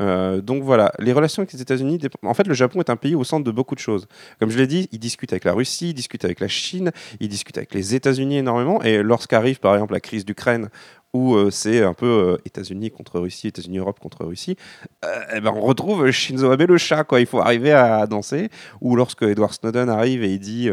Euh, 0.00 0.40
donc 0.40 0.62
voilà, 0.62 0.92
les 0.98 1.12
relations 1.12 1.42
avec 1.42 1.52
les 1.52 1.62
États-Unis, 1.62 2.00
en 2.22 2.34
fait, 2.34 2.46
le 2.46 2.54
Japon 2.54 2.80
est 2.80 2.90
un 2.90 2.96
pays 2.96 3.14
au 3.14 3.24
centre 3.24 3.44
de 3.44 3.50
beaucoup 3.50 3.74
de 3.74 3.80
choses. 3.80 4.06
Comme 4.40 4.50
je 4.50 4.58
l'ai 4.58 4.66
dit, 4.66 4.88
il 4.92 4.98
discute 4.98 5.32
avec 5.32 5.44
la 5.44 5.52
Russie, 5.52 5.90
il 5.90 5.94
discute 5.94 6.24
avec 6.24 6.40
la 6.40 6.48
Chine, 6.48 6.90
il 7.20 7.28
discute 7.28 7.56
avec 7.58 7.74
les 7.74 7.94
États-Unis 7.94 8.38
énormément. 8.38 8.82
Et 8.82 9.02
lorsqu'arrive, 9.02 9.60
par 9.60 9.74
exemple, 9.74 9.92
la 9.92 10.00
crise 10.00 10.24
d'Ukraine, 10.24 10.68
où 11.14 11.36
euh, 11.36 11.50
c'est 11.50 11.82
un 11.82 11.94
peu 11.94 12.06
euh, 12.06 12.36
États-Unis 12.44 12.90
contre 12.90 13.20
Russie, 13.20 13.48
États-Unis 13.48 13.78
Europe 13.78 14.00
contre 14.00 14.24
Russie, 14.24 14.56
euh, 15.04 15.20
eh 15.36 15.40
ben, 15.40 15.52
on 15.54 15.60
retrouve 15.60 16.10
Shinzo 16.10 16.50
Abe 16.50 16.62
le 16.62 16.76
chat, 16.76 17.04
quoi. 17.04 17.20
Il 17.20 17.26
faut 17.26 17.40
arriver 17.40 17.72
à, 17.72 18.06
danser. 18.06 18.50
Ou 18.80 18.96
lorsque 18.96 19.22
Edward 19.22 19.52
Snowden 19.52 19.88
arrive 19.88 20.24
et 20.24 20.32
il 20.32 20.40
dit 20.40 20.68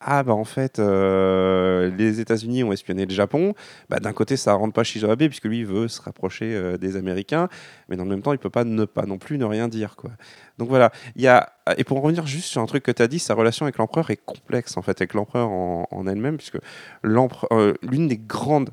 ah 0.00 0.22
bah 0.22 0.34
en 0.34 0.44
fait 0.44 0.78
les 0.78 2.20
États-Unis 2.20 2.62
ont 2.62 2.72
espionné 2.72 3.06
le 3.06 3.12
Japon, 3.12 3.54
bah, 3.88 3.98
d'un 3.98 4.12
côté 4.12 4.36
ça 4.36 4.52
rend 4.52 4.70
pas 4.70 4.84
Shinzo 4.84 5.10
Abe 5.10 5.26
puisque 5.26 5.46
lui 5.46 5.64
veut 5.64 5.88
se 5.88 6.02
rapprocher 6.02 6.76
des 6.78 6.96
Américains, 6.96 7.48
mais 7.88 7.96
dans 7.96 8.04
le 8.04 8.10
même 8.10 8.22
temps 8.22 8.32
il 8.32 8.38
peut 8.38 8.50
pas 8.50 8.64
ne 8.64 8.84
pas 8.84 9.06
non 9.06 9.18
plus 9.18 9.38
ne 9.38 9.46
rien 9.46 9.68
dire 9.68 9.96
quoi. 9.96 10.10
Donc 10.58 10.68
voilà, 10.68 10.92
il 11.16 11.22
y 11.22 11.28
a 11.28 11.52
et 11.76 11.84
pour 11.84 11.98
en 11.98 12.00
revenir 12.00 12.26
juste 12.26 12.46
sur 12.46 12.60
un 12.60 12.66
truc 12.66 12.82
que 12.82 12.90
tu 12.90 13.02
as 13.02 13.08
dit, 13.08 13.18
sa 13.18 13.34
relation 13.34 13.66
avec 13.66 13.78
l'empereur 13.78 14.10
est 14.10 14.16
complexe 14.16 14.76
en 14.76 14.82
fait 14.82 15.00
avec 15.00 15.14
l'empereur 15.14 15.48
en, 15.50 16.06
elle-même 16.06 16.36
puisque 16.36 16.58
euh, 17.04 17.74
l'une 17.82 18.08
des 18.08 18.16
grandes 18.16 18.70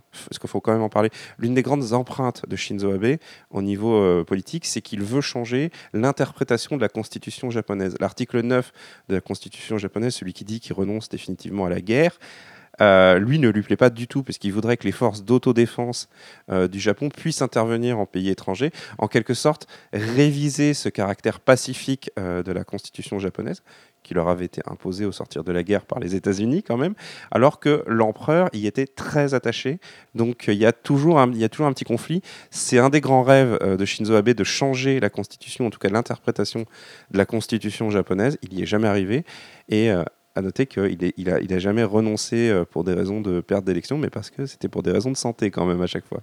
l'une 1.39 1.53
des 1.53 1.61
grandes 1.61 1.93
empreintes 1.93 2.47
de 2.47 2.55
Shinzo 2.55 2.91
Abe 2.91 3.17
au 3.51 3.61
niveau 3.61 3.95
euh, 3.95 4.23
politique, 4.23 4.65
c'est 4.65 4.81
qu'il 4.81 5.01
veut 5.01 5.21
changer 5.21 5.71
l'interprétation 5.93 6.75
de 6.77 6.81
la 6.81 6.89
constitution 6.89 7.49
japonaise. 7.49 7.95
L'article 7.99 8.41
9 8.41 8.71
de 9.09 9.15
la 9.15 9.21
constitution 9.21 9.77
japonaise, 9.77 10.15
celui 10.15 10.33
qui 10.33 10.45
dit 10.45 10.59
qu'il 10.59 10.73
renonce 10.73 11.09
définitivement 11.09 11.65
à 11.65 11.69
la 11.69 11.81
guerre, 11.81 12.17
euh, 12.81 13.19
lui 13.19 13.39
ne 13.39 13.49
lui 13.49 13.61
plaît 13.61 13.77
pas 13.77 13.89
du 13.89 14.07
tout 14.07 14.23
parce 14.23 14.37
qu'il 14.37 14.53
voudrait 14.53 14.77
que 14.77 14.83
les 14.83 14.91
forces 14.91 15.23
d'autodéfense 15.23 16.09
euh, 16.51 16.67
du 16.67 16.79
Japon 16.79 17.09
puissent 17.09 17.41
intervenir 17.41 17.99
en 17.99 18.05
pays 18.05 18.29
étrangers, 18.29 18.71
en 18.97 19.07
quelque 19.07 19.33
sorte 19.33 19.67
réviser 19.93 20.73
ce 20.73 20.89
caractère 20.89 21.39
pacifique 21.39 22.11
euh, 22.19 22.43
de 22.43 22.51
la 22.51 22.63
constitution 22.63 23.19
japonaise 23.19 23.63
qui 24.03 24.13
leur 24.13 24.29
avait 24.29 24.45
été 24.45 24.61
imposé 24.67 25.03
au 25.05 25.11
sortir 25.11 25.43
de 25.43 25.51
la 25.51 25.63
guerre 25.63 25.83
par 25.83 25.99
les 25.99 26.13
États-Unis 26.13 26.61
quand 26.61 26.77
même, 26.77 26.93
alors 27.31 27.59
que 27.59 27.83
l'empereur 27.87 28.49
y 28.53 28.67
était 28.67 28.85
très 28.85 29.33
attaché. 29.33 29.79
Donc 30.13 30.45
il 30.47 30.53
y 30.59 30.65
a 30.67 30.73
toujours 30.73 31.19
un, 31.19 31.31
il 31.31 31.39
y 31.39 31.43
a 31.43 31.49
toujours 31.49 31.65
un 31.65 31.73
petit 31.73 31.85
conflit. 31.85 32.21
C'est 32.51 32.77
un 32.77 32.91
des 32.91 33.01
grands 33.01 33.23
rêves 33.23 33.57
de 33.63 33.83
Shinzo 33.83 34.13
Abe 34.13 34.29
de 34.29 34.43
changer 34.43 34.99
la 34.99 35.09
constitution, 35.09 35.65
en 35.65 35.69
tout 35.71 35.79
cas 35.79 35.89
l'interprétation 35.89 36.67
de 37.09 37.17
la 37.17 37.25
constitution 37.25 37.89
japonaise. 37.89 38.37
Il 38.43 38.55
n'y 38.55 38.61
est 38.61 38.67
jamais 38.67 38.87
arrivé 38.87 39.25
et 39.69 39.91
à 40.35 40.41
noter 40.41 40.65
qu'il 40.65 41.13
il 41.17 41.29
a, 41.29 41.39
il 41.39 41.53
a 41.53 41.59
jamais 41.59 41.83
renoncé 41.83 42.49
euh, 42.49 42.65
pour 42.65 42.83
des 42.83 42.93
raisons 42.93 43.21
de 43.21 43.39
perte 43.41 43.63
d'élection, 43.65 43.97
mais 43.97 44.09
parce 44.09 44.29
que 44.29 44.45
c'était 44.45 44.67
pour 44.67 44.83
des 44.83 44.91
raisons 44.91 45.11
de 45.11 45.17
santé 45.17 45.49
quand 45.51 45.65
même 45.65 45.81
à 45.81 45.87
chaque 45.87 46.05
fois. 46.05 46.19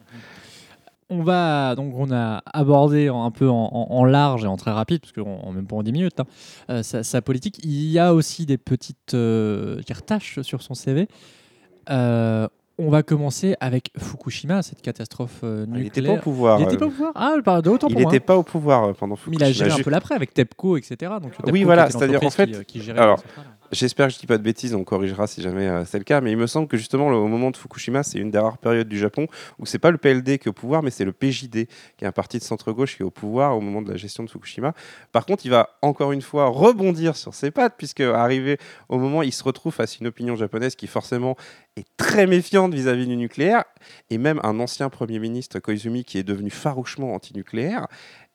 On 1.10 1.22
va 1.22 1.74
donc 1.74 1.92
on 1.96 2.10
a 2.10 2.42
abordé 2.54 3.08
un 3.08 3.30
peu 3.30 3.48
en, 3.50 3.68
en- 3.72 3.86
en 3.90 4.04
large 4.04 4.44
et 4.44 4.46
en 4.46 4.56
très 4.56 4.70
rapide 4.70 5.00
parce 5.00 5.12
qu'en 5.12 5.40
en 5.42 5.52
même 5.52 5.66
pas 5.66 5.76
en 5.76 5.82
10 5.82 5.92
minutes 5.92 6.20
hein, 6.20 6.24
euh, 6.70 6.82
sa, 6.82 7.02
sa 7.02 7.20
politique. 7.20 7.58
Il 7.64 7.84
y 7.90 7.98
a 7.98 8.14
aussi 8.14 8.46
des 8.46 8.56
petites 8.56 9.12
euh, 9.14 9.80
tâches 10.06 10.40
sur 10.40 10.62
son 10.62 10.72
CV. 10.74 11.08
Euh, 11.90 12.48
on 12.78 12.88
va 12.88 13.02
commencer 13.02 13.54
avec 13.60 13.90
Fukushima, 13.98 14.62
cette 14.62 14.80
catastrophe 14.80 15.40
Il 15.42 15.48
nucléaire. 15.70 15.82
n'était 15.82 16.02
pas 16.02 16.12
au 16.14 16.16
pouvoir. 16.16 16.58
Il 16.58 16.62
n'était 16.64 16.76
euh, 16.76 16.78
pas 16.78 16.86
au 16.86 16.90
pouvoir? 16.90 17.12
Ah, 17.14 17.34
pardon, 17.44 17.72
autant 17.74 17.88
il 17.88 17.92
pour 17.92 18.02
moi. 18.02 18.10
n'était 18.12 18.24
pas 18.24 18.36
au 18.38 18.42
pouvoir 18.42 18.94
pendant 18.94 19.16
Mais 19.26 19.36
il 19.36 19.42
a 19.42 19.46
Fukushima. 19.48 19.68
géré 19.68 19.80
un 19.80 19.84
peu 19.84 19.90
l'après 19.90 20.14
avec 20.14 20.32
TEPCO, 20.32 20.78
etc. 20.78 21.12
Donc, 21.20 21.32
TEPCO, 21.36 21.52
qui 21.52 21.64
voilà, 21.64 21.90
c'est-à-dire, 21.90 22.24
en 22.24 22.30
fait, 22.30 22.50
qui, 22.50 22.64
qui 22.64 22.80
gérait 22.80 22.98
alors. 23.00 23.22
J'espère 23.72 24.08
que 24.08 24.12
je 24.12 24.18
dis 24.18 24.26
pas 24.26 24.36
de 24.36 24.42
bêtises, 24.42 24.74
on 24.74 24.84
corrigera 24.84 25.26
si 25.26 25.40
jamais 25.40 25.66
euh, 25.66 25.86
c'est 25.86 25.96
le 25.96 26.04
cas, 26.04 26.20
mais 26.20 26.30
il 26.30 26.36
me 26.36 26.46
semble 26.46 26.68
que 26.68 26.76
justement 26.76 27.06
au 27.08 27.26
moment 27.26 27.50
de 27.50 27.56
Fukushima, 27.56 28.02
c'est 28.02 28.18
une 28.18 28.30
des 28.30 28.38
rares 28.38 28.58
périodes 28.58 28.86
du 28.86 28.98
Japon 28.98 29.28
où 29.58 29.64
c'est 29.64 29.78
pas 29.78 29.90
le 29.90 29.96
PLD 29.96 30.38
qui 30.38 30.46
est 30.46 30.48
au 30.48 30.52
pouvoir, 30.52 30.82
mais 30.82 30.90
c'est 30.90 31.06
le 31.06 31.12
PJD, 31.12 31.66
qui 31.96 32.04
est 32.04 32.06
un 32.06 32.12
parti 32.12 32.38
de 32.38 32.42
centre-gauche 32.42 32.96
qui 32.96 33.02
est 33.02 33.06
au 33.06 33.10
pouvoir 33.10 33.56
au 33.56 33.62
moment 33.62 33.80
de 33.80 33.90
la 33.90 33.96
gestion 33.96 34.24
de 34.24 34.28
Fukushima. 34.28 34.74
Par 35.10 35.24
contre, 35.24 35.46
il 35.46 35.48
va 35.48 35.70
encore 35.80 36.12
une 36.12 36.20
fois 36.20 36.48
rebondir 36.48 37.16
sur 37.16 37.32
ses 37.32 37.50
pattes, 37.50 37.76
puisque 37.78 38.00
arrivé 38.00 38.58
au 38.90 38.98
moment 38.98 39.22
il 39.22 39.32
se 39.32 39.42
retrouve 39.42 39.72
face 39.72 39.94
à 39.94 39.96
une 40.02 40.08
opinion 40.08 40.36
japonaise 40.36 40.76
qui 40.76 40.86
forcément 40.86 41.38
est 41.76 41.86
très 41.96 42.26
méfiante 42.26 42.74
vis-à-vis 42.74 43.06
du 43.06 43.16
nucléaire, 43.16 43.64
et 44.10 44.18
même 44.18 44.40
un 44.42 44.60
ancien 44.60 44.90
Premier 44.90 45.18
ministre, 45.18 45.58
Koizumi, 45.58 46.04
qui 46.04 46.18
est 46.18 46.22
devenu 46.22 46.50
farouchement 46.50 47.14
anti-nucléaire. 47.14 47.86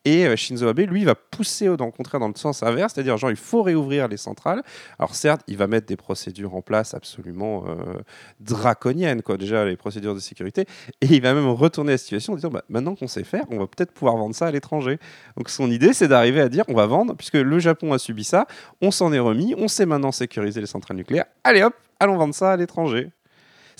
Et 0.06 0.26
euh, 0.26 0.38
Shinzo 0.38 0.70
Abe, 0.70 0.80
lui, 0.80 1.04
va 1.04 1.16
pousser 1.16 1.68
au 1.68 1.76
contraire 1.76 2.22
dans 2.22 2.30
le 2.30 2.36
sens 2.36 2.64
inverse, 2.64 2.94
c'est-à-dire 2.94 3.18
genre 3.18 3.30
il 3.30 3.36
faut 3.36 3.62
réouvrir 3.62 4.08
les 4.08 4.16
centrales. 4.16 4.64
Alors 5.00 5.16
certes, 5.16 5.42
il 5.48 5.58
va 5.58 5.68
mettre 5.68 5.86
des 5.86 5.98
procédures 5.98 6.56
en 6.56 6.62
place 6.62 6.94
absolument 6.94 7.66
euh, 7.68 7.76
draconiennes, 8.40 9.22
quoi, 9.22 9.36
déjà 9.36 9.66
les 9.66 9.76
procédures 9.76 10.16
de 10.16 10.22
sécurité, 10.22 10.66
et 11.02 11.08
il 11.08 11.22
va 11.22 11.34
même 11.34 11.50
retourner 11.50 11.92
la 11.92 11.98
situation 11.98 12.34
en 12.34 12.36
disant 12.38 12.52
bah, 12.52 12.64
maintenant 12.70 12.96
qu'on 12.96 13.08
sait 13.08 13.26
faire, 13.26 13.44
on 13.52 13.60
va 13.60 13.68
peut-être 13.68 13.92
pouvoir 13.92 14.16
vendre 14.16 14.34
ça 14.34 14.48
à 14.48 14.52
l'étranger. 14.52 14.98
Donc 15.36 15.50
son 15.50 15.70
idée, 15.70 15.92
c'est 15.92 16.08
d'arriver 16.08 16.40
à 16.40 16.48
dire 16.48 16.64
on 16.70 16.74
va 16.74 16.86
vendre, 16.86 17.14
puisque 17.14 17.34
le 17.34 17.60
Japon 17.60 17.92
a 17.92 18.00
subi 18.00 18.24
ça, 18.24 18.48
on 18.82 18.92
s'en 18.92 19.12
est 19.12 19.20
remis, 19.20 19.56
on 19.58 19.68
sait 19.68 19.86
maintenant 19.86 20.14
sécuriser 20.14 20.62
les 20.62 20.68
centrales 20.68 20.96
nucléaires, 20.96 21.26
allez 21.44 21.64
hop, 21.64 21.74
allons 22.00 22.16
vendre 22.16 22.34
ça 22.34 22.54
à 22.54 22.56
l'étranger. 22.56 23.12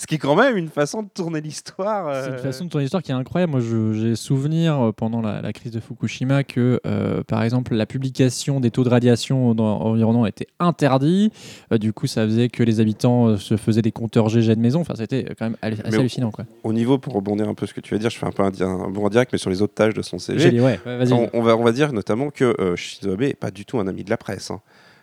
Ce 0.00 0.06
qui 0.06 0.14
est 0.14 0.18
quand 0.18 0.36
même 0.36 0.56
une 0.56 0.68
façon 0.68 1.02
de 1.02 1.08
tourner 1.12 1.40
l'histoire. 1.40 2.22
C'est 2.22 2.28
une 2.28 2.34
euh, 2.36 2.38
façon 2.38 2.64
de 2.66 2.70
ton 2.70 2.78
histoire 2.78 3.02
qui 3.02 3.10
est 3.10 3.14
incroyable. 3.14 3.50
Moi, 3.50 3.60
j'ai 3.92 4.14
souvenir 4.14 4.80
euh, 4.80 4.92
pendant 4.92 5.20
la, 5.20 5.42
la 5.42 5.52
crise 5.52 5.72
de 5.72 5.80
Fukushima 5.80 6.44
que, 6.44 6.80
euh, 6.86 7.24
par 7.24 7.42
exemple, 7.42 7.74
la 7.74 7.84
publication 7.84 8.60
des 8.60 8.70
taux 8.70 8.84
de 8.84 8.90
radiation 8.90 9.54
dans 9.56 9.80
environnant 9.80 10.24
était 10.24 10.46
interdit. 10.60 11.32
Euh, 11.72 11.78
du 11.78 11.92
coup, 11.92 12.06
ça 12.06 12.24
faisait 12.24 12.48
que 12.48 12.62
les 12.62 12.78
habitants 12.78 13.36
se 13.36 13.56
faisaient 13.56 13.82
des 13.82 13.90
compteurs 13.90 14.28
GG 14.28 14.54
de 14.54 14.60
maison. 14.60 14.80
Enfin, 14.82 14.94
c'était 14.96 15.24
quand 15.36 15.46
même 15.46 15.56
assez 15.62 15.82
Mais- 15.90 15.96
hallucinant, 15.96 16.30
quoi. 16.30 16.44
Au 16.62 16.72
niveau, 16.72 16.98
pour 16.98 17.14
rebondir 17.14 17.48
un 17.48 17.54
peu 17.54 17.66
ce 17.66 17.74
que 17.74 17.80
tu 17.80 17.92
vas 17.94 17.98
dire, 17.98 18.10
je 18.10 18.18
fais 18.18 18.26
un 18.26 18.30
peu 18.30 18.44
un, 18.44 18.52
un 18.62 18.88
bon 18.90 19.08
direct, 19.08 19.32
mais 19.32 19.38
sur 19.38 19.50
les 19.50 19.62
autres 19.62 19.74
tâches 19.74 19.94
de 19.94 20.02
son 20.02 20.20
CV. 20.20 20.38
J'ai 20.38 20.50
dit, 20.52 20.60
ouais, 20.60 20.78
ouais, 20.86 20.96
vas-y. 20.98 21.12
On, 21.12 21.28
on 21.32 21.42
va, 21.42 21.56
on 21.56 21.64
va 21.64 21.72
dire 21.72 21.92
notamment 21.92 22.30
que 22.30 22.54
euh, 22.60 22.76
Shinzo 22.76 23.12
Abe 23.14 23.22
n'est 23.22 23.34
pas 23.34 23.50
du 23.50 23.64
tout 23.64 23.80
un 23.80 23.88
ami 23.88 24.04
de 24.04 24.10
la 24.10 24.16
presse. 24.16 24.52
hein. 24.52 24.60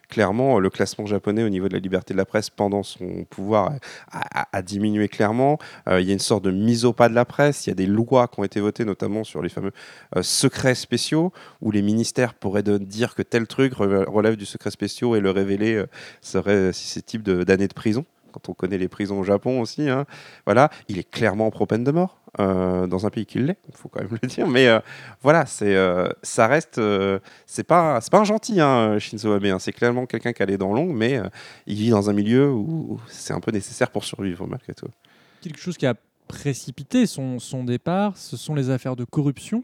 Clairement, 0.10 0.60
le 0.60 0.70
classement 0.70 1.06
japonais 1.06 1.44
au 1.44 1.50
niveau 1.50 1.68
de 1.68 1.74
la 1.74 1.80
liberté 1.80 2.14
de 2.14 2.18
la 2.18 2.26
presse 2.26 2.50
pendant 2.50 2.84
son 2.84 3.26
pouvoir 3.30 3.74
a, 4.12 4.62
diminué 4.62 5.08
clairement. 5.08 5.58
Euh, 5.88 6.02
il 6.02 6.08
y 6.08 6.12
a 6.12 6.14
une 6.14 6.20
sorte 6.20 6.44
de 6.44 6.52
mise 6.52 6.86
au 6.86 6.94
pas 6.94 7.10
de 7.10 7.16
la 7.16 7.26
presse. 7.26 7.66
Il 7.66 7.70
y 7.70 7.72
a 7.72 7.76
des 7.76 7.88
lois 7.88 8.28
qui 8.28 8.40
ont 8.40 8.44
été 8.44 8.60
votées, 8.60 8.86
notamment 8.86 9.24
sur 9.24 9.42
les 9.42 9.50
fameux 9.50 9.72
euh, 10.16 10.22
secrets 10.22 10.76
spéciaux, 10.76 11.32
où 11.62 11.72
les 11.72 11.82
ministères 11.82 12.34
pourraient 12.34 12.64
dire 12.64 13.16
que 13.16 13.22
tel 13.22 13.48
truc 13.48 13.74
relève 13.76 14.36
du 14.36 14.46
secret 14.46 14.72
spéciaux 14.72 15.16
et 15.16 15.20
le 15.20 15.32
révéler 15.32 15.76
euh, 15.76 15.88
serait 16.22 16.74
susceptible 16.74 17.24
de- 17.24 17.44
d'années 17.44 17.68
de 17.68 17.74
prison. 17.74 18.06
Quand 18.36 18.50
on 18.50 18.54
connaît 18.54 18.77
les 18.77 18.89
prisons 18.89 19.22
au 19.22 19.24
Japon 19.24 19.62
aussi, 19.62 19.89
hein. 19.89 20.06
voilà, 20.46 20.70
il 20.89 21.00
est 21.00 21.10
clairement 21.10 21.50
pro 21.51 21.65
peine 21.65 21.86
de 21.86 21.92
mort 21.92 22.20
euh, 22.42 22.86
dans 22.86 23.06
un 23.06 23.10
pays 23.10 23.25
qui 23.25 23.39
l'est, 23.39 23.58
il 23.70 23.75
faut 23.75 23.88
quand 23.88 24.01
même 24.01 24.18
le 24.22 24.27
dire. 24.27 24.46
Mais 24.46 24.68
euh, 24.68 24.80
voilà, 25.24 25.46
c'est, 25.46 25.74
euh, 25.74 26.10
ça 26.22 26.48
reste, 26.48 26.82
c'est 27.46 27.63
pas, 27.63 28.01
pas 28.12 28.20
un 28.20 28.24
gentil, 28.25 28.60
hein, 28.60 29.00
Shinzo 29.00 29.32
Abe. 29.32 29.46
hein. 29.46 29.60
C'est 29.60 29.72
clairement 29.72 30.06
quelqu'un 30.06 30.34
qui 30.34 30.44
a 30.44 30.46
les 30.46 30.58
dents 30.58 30.74
longues, 30.74 30.94
mais 30.94 31.18
il 31.65 31.75
vit 31.75 31.92
dans 31.92 32.10
un 32.10 32.13
milieu 32.13 32.51
où 32.51 33.00
c'est 33.08 33.34
un 33.34 33.39
peu 33.39 33.51
nécessaire 33.51 33.89
pour 33.89 34.04
survivre 34.04 34.46
malgré 34.48 34.74
tout. 34.74 34.88
quelque 35.42 35.60
chose 35.60 35.77
qui 35.77 35.86
a 35.86 35.96
précipité 36.27 37.06
son, 37.06 37.39
son 37.39 37.63
départ, 37.63 38.18
ce 38.18 38.36
sont 38.36 38.54
les 38.54 38.70
affaires 38.70 38.98
de 38.98 39.06
corruption. 39.06 39.63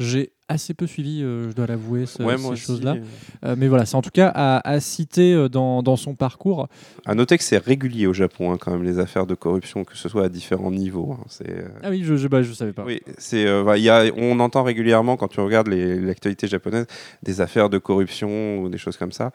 J'ai 0.00 0.32
assez 0.48 0.74
peu 0.74 0.86
suivi, 0.86 1.22
euh, 1.22 1.50
je 1.50 1.54
dois 1.54 1.66
l'avouer, 1.66 2.06
ce- 2.06 2.22
Ouais, 2.22 2.36
ces 2.38 2.56
choses-là. 2.56 2.96
Euh, 3.44 3.54
mais 3.58 3.68
voilà, 3.68 3.84
c'est 3.86 3.94
en 3.96 4.02
tout 4.02 4.10
cas 4.10 4.32
à, 4.34 4.66
à 4.68 4.80
citer 4.80 5.34
euh, 5.34 5.48
dans, 5.48 5.82
dans 5.82 5.96
son 5.96 6.14
parcours. 6.14 6.68
À 7.06 7.14
noter 7.14 7.36
que 7.38 7.44
c'est 7.44 7.58
régulier 7.58 8.06
au 8.06 8.12
Japon, 8.14 8.52
hein, 8.52 8.56
quand 8.58 8.70
même, 8.72 8.82
les 8.82 8.98
affaires 8.98 9.26
de 9.26 9.34
corruption, 9.34 9.84
que 9.84 9.96
ce 9.96 10.08
soit 10.08 10.24
à 10.24 10.28
différents 10.28 10.70
niveaux. 10.70 11.12
hein. 11.12 11.24
C'est, 11.28 11.50
euh, 11.50 11.68
Ah 11.82 11.90
oui, 11.90 12.02
je 12.04 12.16
je, 12.16 12.28
bah, 12.28 12.42
savais 12.44 12.72
pas. 12.72 12.84
Oui, 12.84 13.00
c'est, 13.18 13.46
euh, 13.46 13.76
il 13.76 13.82
y 13.82 13.90
a, 13.90 14.04
on 14.16 14.40
entend 14.40 14.62
régulièrement 14.62 15.16
quand 15.16 15.28
tu 15.28 15.40
regardes 15.40 15.68
l'actualité 15.68 16.46
japonaise 16.48 16.86
des 17.22 17.40
affaires 17.40 17.68
de 17.70 17.78
corruption 17.78 18.60
ou 18.60 18.68
des 18.68 18.78
choses 18.78 18.96
comme 18.96 19.12
ça. 19.12 19.30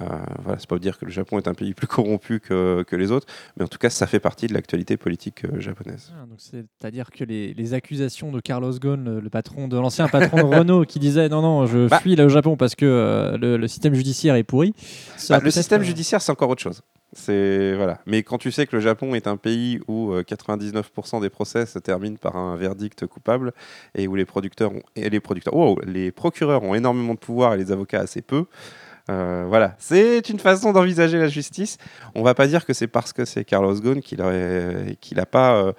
Euh, 0.00 0.04
voilà, 0.42 0.58
c'est 0.58 0.68
pas 0.68 0.78
dire 0.78 0.98
que 0.98 1.04
le 1.04 1.10
Japon 1.12 1.38
est 1.38 1.48
un 1.48 1.54
pays 1.54 1.74
plus 1.74 1.86
corrompu 1.86 2.40
que, 2.40 2.82
que 2.82 2.96
les 2.96 3.12
autres, 3.12 3.26
mais 3.56 3.64
en 3.64 3.68
tout 3.68 3.78
cas, 3.78 3.90
ça 3.90 4.06
fait 4.06 4.20
partie 4.20 4.46
de 4.46 4.54
l'actualité 4.54 4.96
politique 4.96 5.44
euh, 5.44 5.60
japonaise. 5.60 6.12
Ah, 6.14 6.26
donc 6.26 6.38
C'est-à-dire 6.40 7.10
que 7.10 7.24
les, 7.24 7.54
les 7.54 7.74
accusations 7.74 8.32
de 8.32 8.40
Carlos 8.40 8.72
Ghosn, 8.78 9.18
le 9.20 9.30
patron 9.30 9.68
de 9.68 9.76
l'ancien 9.76 10.08
patron 10.08 10.38
de 10.50 10.55
Renault, 10.60 10.84
qui 10.84 10.98
disait 10.98 11.28
non 11.28 11.42
non, 11.42 11.66
je 11.66 11.88
Bah. 11.88 11.98
fuis 12.00 12.16
là 12.16 12.24
au 12.24 12.28
Japon 12.28 12.56
parce 12.56 12.74
que 12.74 12.84
euh, 12.86 13.36
le, 13.38 13.56
le 13.56 13.68
système 13.68 13.94
judiciaire 13.94 14.34
est 14.36 14.44
pourri. 14.44 14.74
Bah, 15.28 15.40
le 15.42 15.50
système 15.50 15.80
euh, 15.82 15.84
judiciaire, 15.84 16.20
c'est 16.22 16.32
encore 16.32 16.50
autre 16.50 16.62
chose. 16.62 16.82
C'est 17.12 17.74
voilà. 17.76 17.98
Mais 18.06 18.22
quand 18.22 18.36
tu 18.36 18.50
sais 18.50 18.66
que 18.66 18.76
le 18.76 18.82
Japon 18.82 19.14
est 19.14 19.26
un 19.26 19.36
pays 19.36 19.80
où 19.88 20.12
euh, 20.12 20.22
99% 20.22 21.20
des 21.22 21.30
procès 21.30 21.64
se 21.64 21.78
terminent 21.78 22.16
par 22.20 22.36
un 22.36 22.56
verdict 22.56 23.06
coupable 23.06 23.52
et 23.94 24.06
où 24.08 24.16
les 24.16 24.24
producteurs 24.24 24.72
ont, 24.72 24.82
et 24.96 25.08
les 25.08 25.20
producteurs, 25.20 25.54
wow, 25.54 25.78
les 25.86 26.10
procureurs 26.10 26.62
ont 26.64 26.74
énormément 26.74 27.14
de 27.14 27.18
pouvoir 27.18 27.54
et 27.54 27.56
les 27.58 27.72
avocats 27.72 28.00
assez 28.00 28.22
peu. 28.22 28.44
euh, 29.08 29.44
voilà, 29.48 29.76
c'est 29.78 30.28
une 30.28 30.40
façon 30.40 30.72
d'envisager 30.72 31.16
la 31.18 31.28
justice. 31.28 31.78
On 32.16 32.22
va 32.24 32.34
pas 32.34 32.48
dire 32.48 32.66
que 32.66 32.72
c'est 32.72 32.88
parce 32.88 33.12
que 33.12 33.24
c'est 33.24 33.44
Carlos 33.44 33.74
Ghosn 33.80 34.00
qu'il 34.00 34.18
n'a 34.18 35.26
pas 35.26 35.54
euh, 35.54 35.72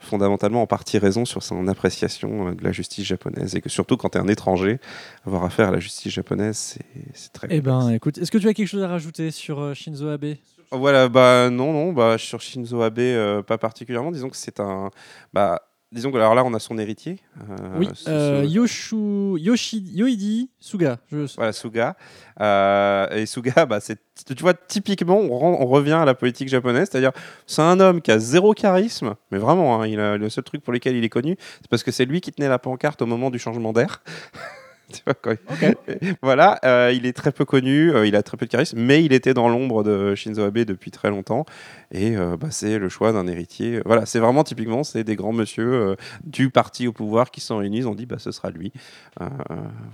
fondamentalement 0.00 0.62
en 0.62 0.66
partie 0.66 0.98
raison 0.98 1.24
sur 1.24 1.42
son 1.42 1.68
appréciation 1.68 2.48
euh, 2.48 2.54
de 2.54 2.64
la 2.64 2.72
justice 2.72 3.06
japonaise. 3.06 3.54
Et 3.54 3.60
que 3.60 3.68
surtout 3.68 3.96
quand 3.96 4.10
tu 4.10 4.18
es 4.18 4.20
un 4.20 4.28
étranger, 4.28 4.80
avoir 5.26 5.44
affaire 5.44 5.68
à 5.68 5.70
la 5.70 5.80
justice 5.80 6.12
japonaise, 6.12 6.78
c'est 7.14 7.32
très 7.32 7.48
Eh 7.50 7.60
ben, 7.60 7.90
écoute, 7.90 8.18
est-ce 8.18 8.30
que 8.30 8.38
tu 8.38 8.48
as 8.48 8.54
quelque 8.54 8.66
chose 8.66 8.82
à 8.82 8.88
rajouter 8.88 9.30
sur 9.30 9.60
euh, 9.60 9.74
Shinzo 9.74 10.08
Abe? 10.08 10.36
Voilà, 10.72 11.08
bah 11.08 11.50
non, 11.50 11.72
non, 11.72 11.92
bah 11.92 12.16
sur 12.16 12.40
Shinzo 12.40 12.80
Abe, 12.82 12.98
euh, 13.00 13.42
pas 13.42 13.58
particulièrement. 13.58 14.12
Disons 14.12 14.30
que 14.30 14.36
c'est 14.36 14.60
un, 14.60 14.90
bah, 15.32 15.62
disons 15.92 16.12
que 16.12 16.16
alors 16.16 16.34
là, 16.34 16.44
on 16.44 16.54
a 16.54 16.58
son 16.58 16.78
héritier. 16.78 17.18
euh, 17.50 17.78
Oui, 17.78 17.88
ce- 17.94 18.08
euh, 18.10 18.44
Yoshu, 18.44 19.38
Yoshi, 19.40 19.82
Yoidi 19.94 20.50
Suga. 20.60 20.98
Je... 21.10 21.26
voilà, 21.36 21.52
Suga. 21.52 21.96
Euh, 22.40 23.08
et 23.10 23.26
Suga, 23.26 23.66
bah, 23.66 23.80
c'est, 23.80 23.98
tu 24.26 24.42
vois, 24.42 24.54
typiquement, 24.54 25.18
on, 25.18 25.66
revient 25.66 25.92
à 25.92 26.04
la 26.04 26.14
politique 26.14 26.48
japonaise, 26.48 26.88
c'est-à-dire, 26.90 27.12
c'est 27.46 27.62
un 27.62 27.78
homme 27.80 28.00
qui 28.00 28.10
a 28.12 28.18
zéro 28.18 28.52
charisme, 28.54 29.14
mais 29.30 29.38
vraiment, 29.38 29.80
hein, 29.82 29.86
il 29.86 29.98
a, 30.00 30.16
le 30.16 30.28
seul 30.30 30.44
truc 30.44 30.62
pour 30.62 30.72
lequel 30.72 30.96
il 30.96 31.04
est 31.04 31.08
connu, 31.08 31.36
c'est 31.60 31.68
parce 31.68 31.82
que 31.82 31.90
c'est 31.90 32.04
lui 32.04 32.20
qui 32.20 32.32
tenait 32.32 32.48
la 32.48 32.58
pancarte 32.58 33.02
au 33.02 33.06
moment 33.06 33.30
du 33.30 33.38
changement 33.38 33.72
d'air. 33.72 34.02
Voilà, 36.22 36.58
euh, 36.64 36.92
il 36.94 37.06
est 37.06 37.12
très 37.12 37.32
peu 37.32 37.44
connu, 37.44 37.92
euh, 37.92 38.06
il 38.06 38.16
a 38.16 38.22
très 38.22 38.36
peu 38.36 38.46
de 38.46 38.50
charisme, 38.50 38.78
mais 38.78 39.04
il 39.04 39.12
était 39.12 39.34
dans 39.34 39.48
l'ombre 39.48 39.82
de 39.82 40.14
Shinzo 40.14 40.42
Abe 40.42 40.58
depuis 40.58 40.90
très 40.90 41.10
longtemps, 41.10 41.44
et 41.92 42.16
euh, 42.16 42.36
bah, 42.36 42.48
c'est 42.50 42.78
le 42.78 42.88
choix 42.88 43.12
d'un 43.12 43.26
héritier. 43.26 43.80
Voilà, 43.84 44.06
c'est 44.06 44.18
vraiment 44.18 44.44
typiquement, 44.44 44.84
c'est 44.84 45.04
des 45.04 45.16
grands 45.16 45.32
monsieur 45.32 45.96
du 46.24 46.50
parti 46.50 46.86
au 46.86 46.92
pouvoir 46.92 47.30
qui 47.30 47.40
sont 47.40 47.58
réunis, 47.58 47.84
ont 47.84 47.94
dit, 47.94 48.06
bah, 48.06 48.18
ce 48.18 48.32
sera 48.32 48.50
lui. 48.50 48.72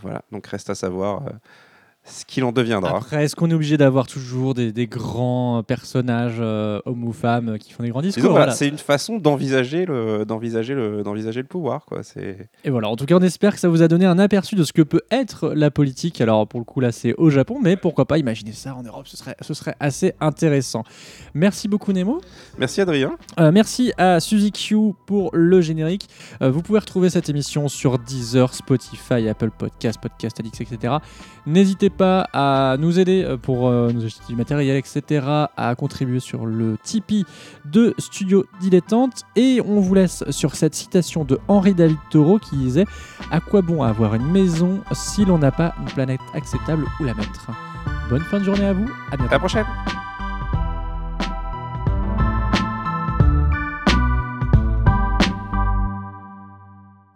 Voilà, 0.02 0.22
donc 0.32 0.46
reste 0.46 0.70
à 0.70 0.74
savoir 0.74 1.22
ce 2.06 2.24
qu'il 2.24 2.44
en 2.44 2.52
deviendra. 2.52 2.96
Après, 2.98 3.24
est-ce 3.24 3.36
qu'on 3.36 3.50
est 3.50 3.54
obligé 3.54 3.76
d'avoir 3.76 4.06
toujours 4.06 4.54
des, 4.54 4.72
des 4.72 4.86
grands 4.86 5.62
personnages, 5.62 6.36
euh, 6.38 6.80
hommes 6.86 7.04
ou 7.04 7.12
femmes, 7.12 7.50
euh, 7.50 7.58
qui 7.58 7.72
font 7.72 7.82
des 7.82 7.90
grands 7.90 8.02
discours 8.02 8.30
voilà. 8.30 8.52
C'est 8.52 8.68
une 8.68 8.78
façon 8.78 9.18
d'envisager 9.18 9.86
le, 9.86 10.24
d'envisager 10.24 10.74
le, 10.74 11.02
d'envisager 11.02 11.40
le 11.40 11.46
pouvoir, 11.46 11.84
quoi. 11.84 12.02
C'est 12.02 12.48
Et 12.64 12.70
voilà, 12.70 12.88
en 12.88 12.96
tout 12.96 13.06
cas, 13.06 13.16
on 13.16 13.22
espère 13.22 13.54
que 13.54 13.60
ça 13.60 13.68
vous 13.68 13.82
a 13.82 13.88
donné 13.88 14.06
un 14.06 14.18
aperçu 14.18 14.54
de 14.54 14.64
ce 14.64 14.72
que 14.72 14.82
peut 14.82 15.02
être 15.10 15.48
la 15.50 15.70
politique. 15.70 16.20
Alors, 16.20 16.46
pour 16.46 16.60
le 16.60 16.64
coup, 16.64 16.80
là, 16.80 16.92
c'est 16.92 17.14
au 17.14 17.30
Japon, 17.30 17.58
mais 17.60 17.76
pourquoi 17.76 18.04
pas 18.04 18.18
imaginer 18.18 18.52
ça 18.52 18.74
en 18.74 18.82
Europe, 18.82 19.06
ce 19.08 19.16
serait, 19.16 19.36
ce 19.40 19.54
serait 19.54 19.74
assez 19.80 20.14
intéressant. 20.20 20.84
Merci 21.34 21.68
beaucoup, 21.68 21.92
Nemo. 21.92 22.20
Merci 22.58 22.80
Adrien. 22.80 23.16
Euh, 23.40 23.50
merci 23.52 23.92
à 23.98 24.20
Suzy 24.20 24.52
Q 24.52 24.92
pour 25.06 25.30
le 25.32 25.60
générique. 25.60 26.08
Euh, 26.42 26.50
vous 26.50 26.62
pouvez 26.62 26.78
retrouver 26.78 27.10
cette 27.10 27.28
émission 27.28 27.68
sur 27.68 27.98
Deezer, 27.98 28.54
Spotify, 28.54 29.28
Apple 29.28 29.50
Podcast, 29.56 29.98
Podcast 30.00 30.38
Addict, 30.40 30.60
etc. 30.60 30.94
N'hésitez 31.46 31.90
pas 31.90 31.95
à 32.02 32.76
nous 32.78 32.98
aider 32.98 33.24
euh, 33.24 33.36
pour 33.36 33.68
euh, 33.68 33.90
nous 33.92 34.04
acheter 34.04 34.22
du 34.28 34.36
matériel, 34.36 34.76
etc. 34.76 35.26
À 35.56 35.74
contribuer 35.74 36.20
sur 36.20 36.46
le 36.46 36.76
Tipeee 36.82 37.24
de 37.64 37.94
Studio 37.98 38.44
Dilettante. 38.60 39.22
Et 39.36 39.60
on 39.64 39.80
vous 39.80 39.94
laisse 39.94 40.24
sur 40.30 40.54
cette 40.54 40.74
citation 40.74 41.24
de 41.24 41.38
Henri 41.48 41.74
David 41.74 41.98
Thoreau 42.10 42.38
qui 42.38 42.56
disait 42.56 42.86
À 43.30 43.40
quoi 43.40 43.62
bon 43.62 43.82
avoir 43.82 44.14
une 44.14 44.30
maison 44.30 44.80
si 44.92 45.24
l'on 45.24 45.38
n'a 45.38 45.52
pas 45.52 45.74
une 45.80 45.86
planète 45.86 46.20
acceptable 46.34 46.84
où 47.00 47.04
la 47.04 47.14
mettre? 47.14 47.50
Bonne 48.10 48.22
fin 48.22 48.38
de 48.38 48.44
journée 48.44 48.66
à 48.66 48.72
vous. 48.72 48.88
À 49.10 49.16
bientôt. 49.16 49.30
À 49.30 49.34
la 49.34 49.38
prochaine. 49.38 49.66